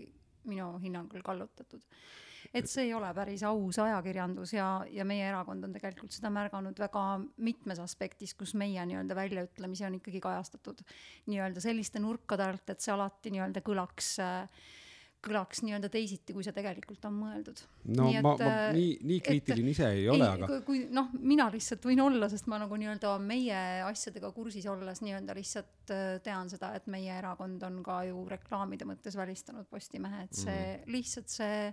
[0.51, 1.83] minu hinnangul kallutatud.
[2.53, 6.77] et see ei ole päris aus ajakirjandus ja, ja meie erakond on tegelikult seda märganud
[6.79, 7.05] väga
[7.41, 10.83] mitmes aspektis, kus meie nii-öelda väljaütlemisi on ikkagi kajastatud
[11.31, 14.67] nii-öelda selliste nurkade alt, et see alati nii-öelda kõlaks äh,
[15.23, 17.61] kõlaks nii-öelda teisiti, kui see tegelikult on mõeldud.
[17.95, 20.49] no nii ma, ma äh, nii, nii kriitiline ise ei ole, aga.
[20.51, 25.03] kui, kui noh, mina lihtsalt võin olla, sest ma nagu nii-öelda meie asjadega kursis olles
[25.05, 30.27] nii-öelda lihtsalt äh, tean seda, et meie erakond on ka ju reklaamide mõttes välistanud Postimehe,
[30.27, 30.91] et see mm.
[30.97, 31.71] lihtsalt see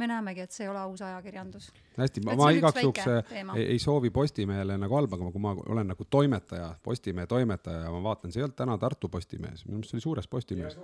[0.00, 1.66] me näemegi, et see ei ole aus ajakirjandus.
[1.98, 5.52] hästi, ma, ma igaks juhuks äh, ei, ei soovi Postimehele nagu halba, aga kui ma
[5.66, 9.78] olen nagu toimetaja, Postimehe toimetaja ja ma vaatan, see ei olnud täna Tartu Postimehes, minu
[9.80, 10.78] meelest see oli suures Postimehes,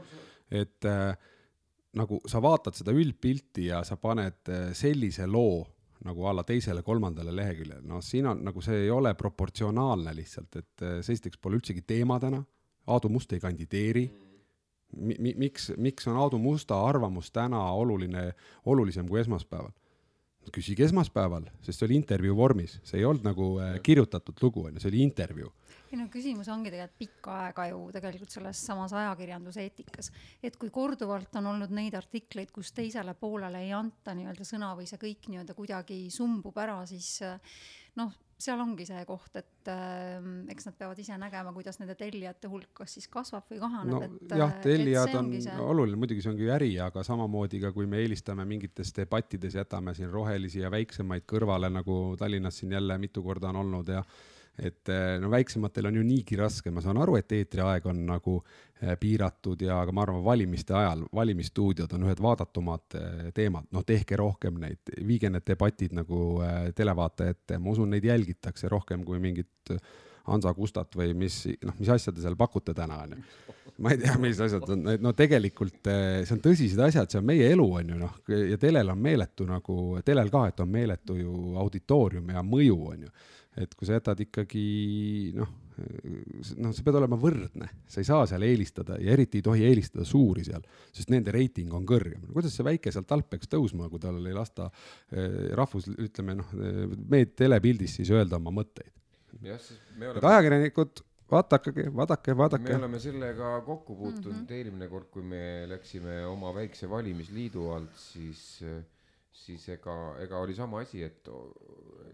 [0.51, 1.33] et äh,
[1.97, 5.65] nagu sa vaatad seda üldpilti ja sa paned eh, sellise loo
[6.07, 10.85] nagu a la teisele-kolmandale leheküljele, noh, siin on nagu see ei ole proportsionaalne lihtsalt, et
[10.85, 12.43] eh, see esiteks pole üldsegi teema täna,
[12.93, 15.17] Aadu Must ei kandideeri mi,.
[15.19, 18.31] Mi, miks, miks on Aadu Musta arvamus täna oluline,
[18.65, 19.75] olulisem kui esmaspäeval?
[20.55, 24.77] küsige esmaspäeval, sest see oli intervjuu vormis, see ei olnud nagu äh, kirjutatud lugu, on
[24.77, 25.51] ju, see oli intervjuu
[25.97, 30.13] ei no küsimus ongi tegelikult pikka aega ju tegelikult selles samas ajakirjanduse eetikas,
[30.45, 34.89] et kui korduvalt on olnud neid artikleid, kus teisele poolele ei anta nii-öelda sõna või
[34.91, 37.17] see kõik nii-öelda kuidagi sumbub ära, siis
[37.97, 40.21] noh, seal ongi see koht, et äh,
[40.53, 44.41] eks nad peavad ise nägema, kuidas nende tellijate hulk kas siis kasvab või kahaneb no,.
[44.43, 45.57] jah, tellijad on see...
[45.65, 49.97] oluline, muidugi see ongi ju äri, aga samamoodi ka kui me eelistame mingites debattides, jätame
[49.97, 54.05] siin rohelisi ja väiksemaid kõrvale, nagu Tallinnas siin jälle mitu korda on olnud ja
[54.59, 58.39] et eh, no väiksematel on ju niigi raske, ma saan aru, et eetriaeg on nagu
[58.41, 63.85] eh, piiratud ja, aga ma arvan, valimiste ajal, valimisstuudiod on ühed vaadatumad eh, teemad, noh,
[63.87, 66.41] tehke rohkem neid, viige need debatid nagu
[66.77, 69.77] televaataja ette, ma usun, neid jälgitakse rohkem kui mingit
[70.27, 73.21] Hansa Gustat või mis, noh, mis asja te seal pakute täna, onju.
[73.85, 77.53] ma ei tea, mis asjad on, no tegelikult see on tõsised asjad, see on meie
[77.53, 81.57] elu, on ju, noh, ja telel on meeletu nagu, telel ka, et on meeletu ju
[81.61, 83.13] auditoorium ja mõju, on ju
[83.57, 84.65] et kui sa jätad ikkagi
[85.37, 85.53] noh,
[86.61, 90.07] noh, sa pead olema võrdne, sa ei saa seal eelistada ja eriti ei tohi eelistada
[90.09, 92.29] suuri seal, sest nende reiting on kõrgem.
[92.33, 94.69] kuidas see väike sealt alt peaks tõusma, kui tal ei lasta
[95.11, 96.55] eh, rahvus, ütleme noh,
[97.09, 98.93] meid telepildis siis öelda oma mõtteid.
[99.37, 100.17] Oleme...
[100.17, 102.69] et ajakirjanikud, vaadake, vaadake, vaadake.
[102.71, 104.59] me oleme sellega kokku puutunud mm -hmm.
[104.59, 108.85] eelmine kord, kui me läksime oma väikse valimisliidu alt, siis äh,
[109.37, 111.29] siis ega, ega oli sama asi, et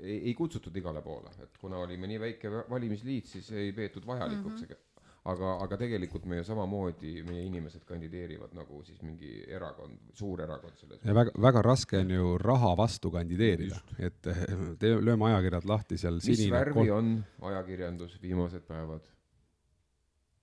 [0.01, 4.65] ei, ei kutsutud igale poole, et kuna olime nii väike valimisliit, siis ei peetud vajalikuks
[4.65, 4.73] mm.
[4.73, 4.89] -hmm
[5.31, 10.81] aga, aga tegelikult me ju samamoodi, meie inimesed kandideerivad nagu siis mingi erakond, suur erakond
[10.81, 10.99] selles.
[11.05, 16.19] ja väga, väga raske on ju raha vastu kandideerida, et te, lööme ajakirjad lahti seal.
[16.27, 17.15] mis värvi on
[17.53, 19.07] ajakirjandus viimased päevad?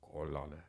[0.10, 0.69] kollane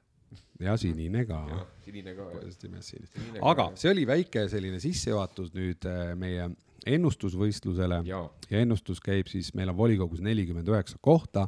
[0.60, 1.40] ja sinine ka.
[1.84, 3.38] sinine ka, jah.
[3.52, 6.50] aga see oli väike selline sissejuhatus nüüd äh, meie
[6.88, 8.20] ennustusvõistlusele ja.
[8.50, 11.46] ja ennustus käib siis, meil on volikogus nelikümmend üheksa kohta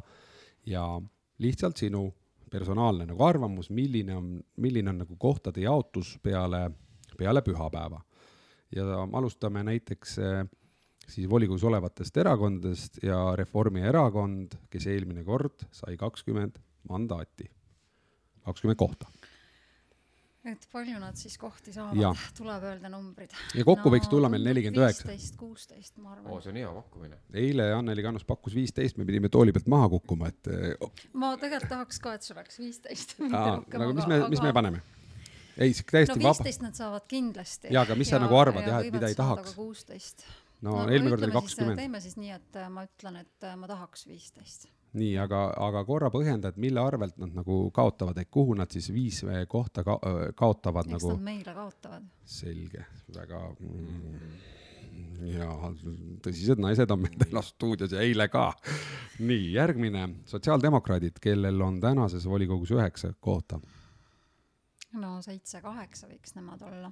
[0.69, 0.85] ja
[1.41, 2.07] lihtsalt sinu
[2.53, 6.67] personaalne nagu arvamus, milline on, milline on nagu kohtade jaotus peale,
[7.17, 8.01] peale pühapäeva.
[8.75, 10.45] ja alustame näiteks äh,
[11.07, 17.49] siis volikogus olevatest erakondadest ja Reformierakond, kes eelmine kord sai kakskümmend mandaati
[18.45, 19.07] kakskümmend kohta.
[20.43, 23.31] et palju nad siis kohti saavad, tuleb öelda numbrid.
[23.55, 25.07] ja kokku no, võiks tulla meil nelikümmend üheksa.
[25.07, 26.41] viisteist, kuusteist, ma arvan oh,.
[26.43, 27.21] see on hea pakkumine.
[27.43, 30.51] eile Anneli Kannus pakkus viisteist, me pidime tooli pealt maha kukkuma, et
[30.83, 30.91] oh..
[31.13, 33.15] ma tegelikult tahaks ka, et see oleks viisteist.
[33.31, 34.83] aga mis me, mis me paneme?
[35.57, 36.29] ei, täiesti no, vaba.
[36.33, 37.71] viisteist nad saavad kindlasti.
[37.71, 39.55] jaa, aga mis sa nagu arvad jah, et mida ei tahaks?
[39.55, 40.27] kuusteist.
[40.59, 41.83] no, no eelmine kord oli kakskümmend.
[41.85, 46.51] teeme siis nii, et ma ütlen, et ma tahaks viisteist nii, aga, aga korra põhjenda,
[46.53, 49.97] et mille arvelt nad nagu kaotavad, et kuhu nad siis viis kohta ka,
[50.37, 51.13] kaotavad Eks nagu.
[51.15, 52.09] nad meile kaotavad.
[52.25, 52.85] selge,
[53.15, 54.33] väga mm,
[55.33, 55.49] ja
[56.25, 58.51] tõsised naised on meil täna stuudios ja eile ka.
[59.19, 63.59] nii, järgmine, sotsiaaldemokraadid, kellel on tänases volikogus üheksa kohta.
[64.93, 66.91] no seitse-kaheksa võiks nemad olla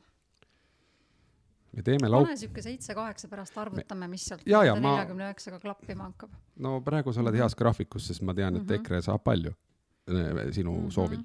[1.76, 2.28] me teeme lauk-.
[2.28, 5.64] pane sihuke seitse-kaheksa pärast arvutame, mis sealt neljakümne üheksaga ma...
[5.66, 6.34] klappima hakkab.
[6.66, 8.82] no praegu sa oled heas graafikus, sest ma tean, et mm -hmm.
[8.82, 10.92] EKRE saab palju eh, sinu mm -hmm.
[10.92, 11.24] soovil.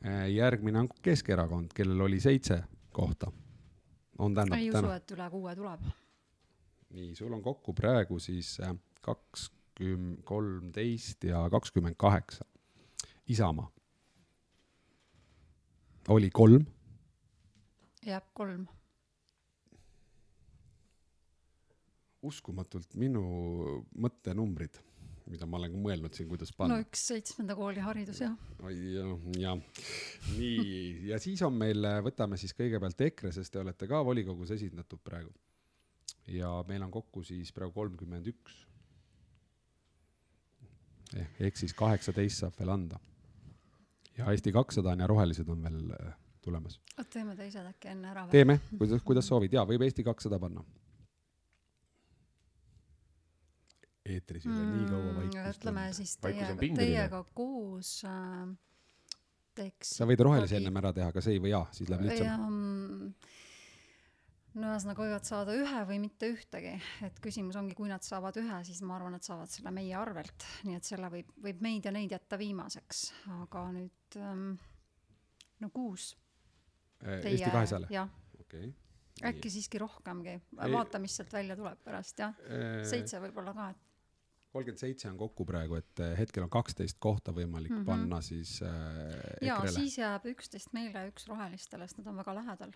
[0.00, 2.62] Eh, järgmine on Keskerakond, kellel oli seitse
[2.92, 3.32] kohta.
[4.18, 5.80] on tähendab ei usu, et üle kuue tuleb.
[6.90, 12.44] nii, sul on kokku praegu siis eh, kakskümmend, kolmteist ja kakskümmend kaheksa.
[13.28, 13.70] Isamaa
[16.08, 16.66] oli kolm.
[18.06, 18.66] jääb kolm
[22.26, 23.22] uskumatult minu
[24.00, 24.78] mõttenumbrid,
[25.30, 26.76] mida ma olen mõelnud siin, kuidas panna.
[26.76, 28.34] no üks seitsmenda kooli haridus, jah.
[28.66, 29.84] oi jah, jah.
[30.36, 35.02] nii, ja siis on meil, võtame siis kõigepealt EKRE, sest te olete ka volikogus esindatud
[35.04, 35.32] praegu.
[36.28, 38.66] ja meil on kokku siis praegu kolmkümmend üks.
[41.16, 43.00] Eh, ehk siis kaheksateist saab veel anda.
[44.18, 46.12] ja Eesti kakssada on ja Rohelised on veel eh,
[46.42, 46.80] tulemas.
[47.10, 50.64] teeme teised äkki enne ära teeme, kuidas, kuidas soovid, jaa, võib Eesti kakssada panna
[54.16, 58.50] eetris ole mm, nii kaua vaikust ütleme siis teiega, teiega koos äh,
[59.58, 62.44] teeks sa võid rohelise ennem ära teha, kas ei või jaa, siis läheb lihtsam.
[62.46, 63.12] Mm,
[64.60, 66.74] no ühesõnaga võivad saada ühe või mitte ühtegi,
[67.06, 70.46] et küsimus ongi, kui nad saavad ühe, siis ma arvan, et saavad selle meie arvelt,
[70.68, 73.04] nii et selle võib, võib meid ja neid jätta viimaseks,
[73.40, 74.46] aga nüüd ähm,
[75.60, 76.12] no kuus.
[77.04, 77.90] Äh, Eesti kahesajale?
[77.92, 78.10] jah.
[78.40, 79.30] okei okay.
[79.30, 82.34] äkki siiski rohkemgi, vaata, mis sealt välja tuleb pärast, jah.
[82.48, 83.89] Äh, seitse võib-olla ka, et
[84.50, 87.86] kolmkümmend seitse on kokku praegu, et eh, hetkel on kaksteist kohta võimalik mm -hmm.
[87.86, 88.70] panna siis äh,
[89.46, 92.72] ja siis jääb üksteist meile üks rohelistele, sest nad on väga lähedal.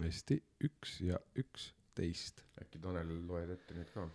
[0.00, 2.44] hästi, üks ja üksteist.
[2.62, 4.08] äkki Tanel loed ette nüüd ka?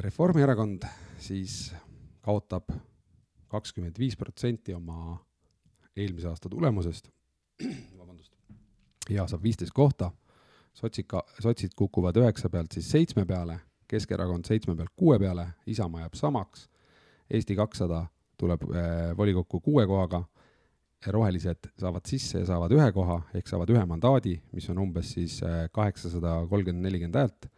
[0.00, 0.84] Reformierakond
[1.18, 1.74] siis
[2.22, 2.70] kaotab
[3.48, 5.18] kakskümmend viis protsenti oma
[5.96, 7.10] eelmise aasta tulemusest,
[7.98, 8.32] vabandust,
[9.10, 10.12] ja saab viisteist kohta,
[10.72, 13.60] sotsid ka, sotsid kukuvad üheksa pealt siis seitsme peale
[13.90, 16.68] Keskerakond seitsme pealt kuue peale, Isamaa jääb samaks,
[17.30, 18.04] Eesti kakssada
[18.38, 20.24] tuleb äh, volikokku kuue kohaga,
[21.06, 25.38] rohelised saavad sisse ja saavad ühe koha, ehk saavad ühe mandaadi, mis on umbes siis
[25.46, 27.48] äh, kaheksasada kolmkümmend, nelikümmend häält,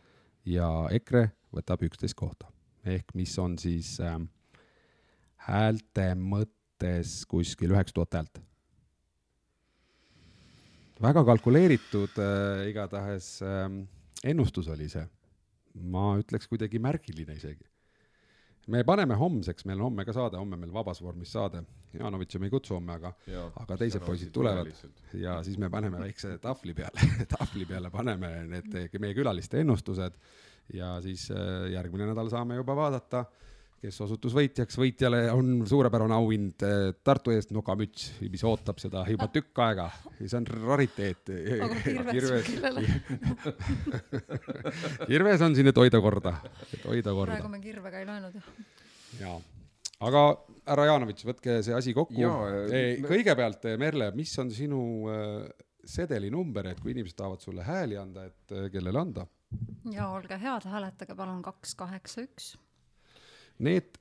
[0.49, 2.49] ja EKRE võtab üksteist kohta.
[2.85, 4.19] ehk mis on siis äh,
[5.47, 8.43] häälte mõttes kuskil üheksa tuhat häält.
[11.03, 13.69] väga kalkuleeritud äh, igatahes äh,
[14.25, 15.07] ennustus oli see
[15.75, 17.65] ma ütleks kuidagi märgiline isegi.
[18.73, 21.65] me paneme homseks, meil on homme ka saade, homme meil vabas vormis saade,
[21.99, 23.11] Janovitši me ei kutsu homme, aga,
[23.61, 24.71] aga teised poisid tulevad.
[25.19, 30.19] ja siis me paneme väikse tahvli peale tahvli peale paneme need meie külaliste ennustused.
[30.73, 33.25] Ja siis äh, järgmine nädal saame juba vaadata
[33.83, 39.27] kes osutus võitjaks, võitjale on suurepärane auhind eh, Tartu eest nokamüts, mis ootab seda juba
[39.33, 39.89] tükk aega.
[40.21, 41.33] see on rariteet.
[42.13, 42.85] kirves kellele?
[45.11, 46.37] kirves on siin, et hoida korda,
[46.69, 47.35] et hoida korda.
[47.35, 48.39] praegu me kirvega ei löönud.
[49.19, 49.37] jaa,
[50.07, 50.25] aga
[50.71, 52.33] härra Jaanovitš, võtke see asi kokku.
[53.11, 55.39] kõigepealt, Merle, mis on sinu äh,
[55.83, 59.27] sedeli number, et kui inimesed tahavad sulle hääli anda, et kellele anda?
[59.91, 62.55] ja olge head, hääletage palun kaks, kaheksa, üks
[63.59, 63.99] Need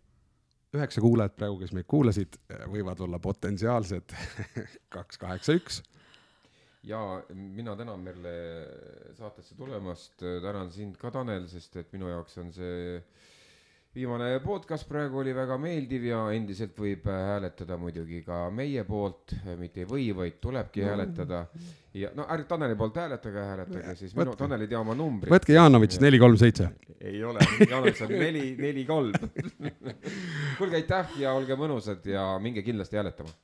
[0.76, 2.38] üheksa kuulajat praegu, kes meid kuulasid,
[2.72, 4.14] võivad olla potentsiaalsed
[4.95, 5.82] kaks, kaheksa, üks.
[6.88, 6.99] ja
[7.34, 8.36] mina tänan Merle
[9.18, 13.02] saatesse tulemast, tänan sind ka, Tanel, sest et minu jaoks on see
[13.95, 19.83] viimane podcast praegu oli väga meeldiv ja endiselt võib hääletada muidugi ka meie poolt, mitte
[19.83, 20.87] ei või, vaid tulebki no.
[20.91, 21.41] hääletada.
[21.99, 25.33] ja no ärge Taneli poolt hääletage, hääletage siis, minu, Tanel ei tea oma numbrit.
[25.33, 26.69] võtke Jaanovitš neli, kolm, seitse.
[27.01, 29.11] ei ole, Jaanovitš on neli, neli, kolm.
[30.57, 33.35] kuulge, aitäh ja olge mõnusad ja minge kindlasti hääletama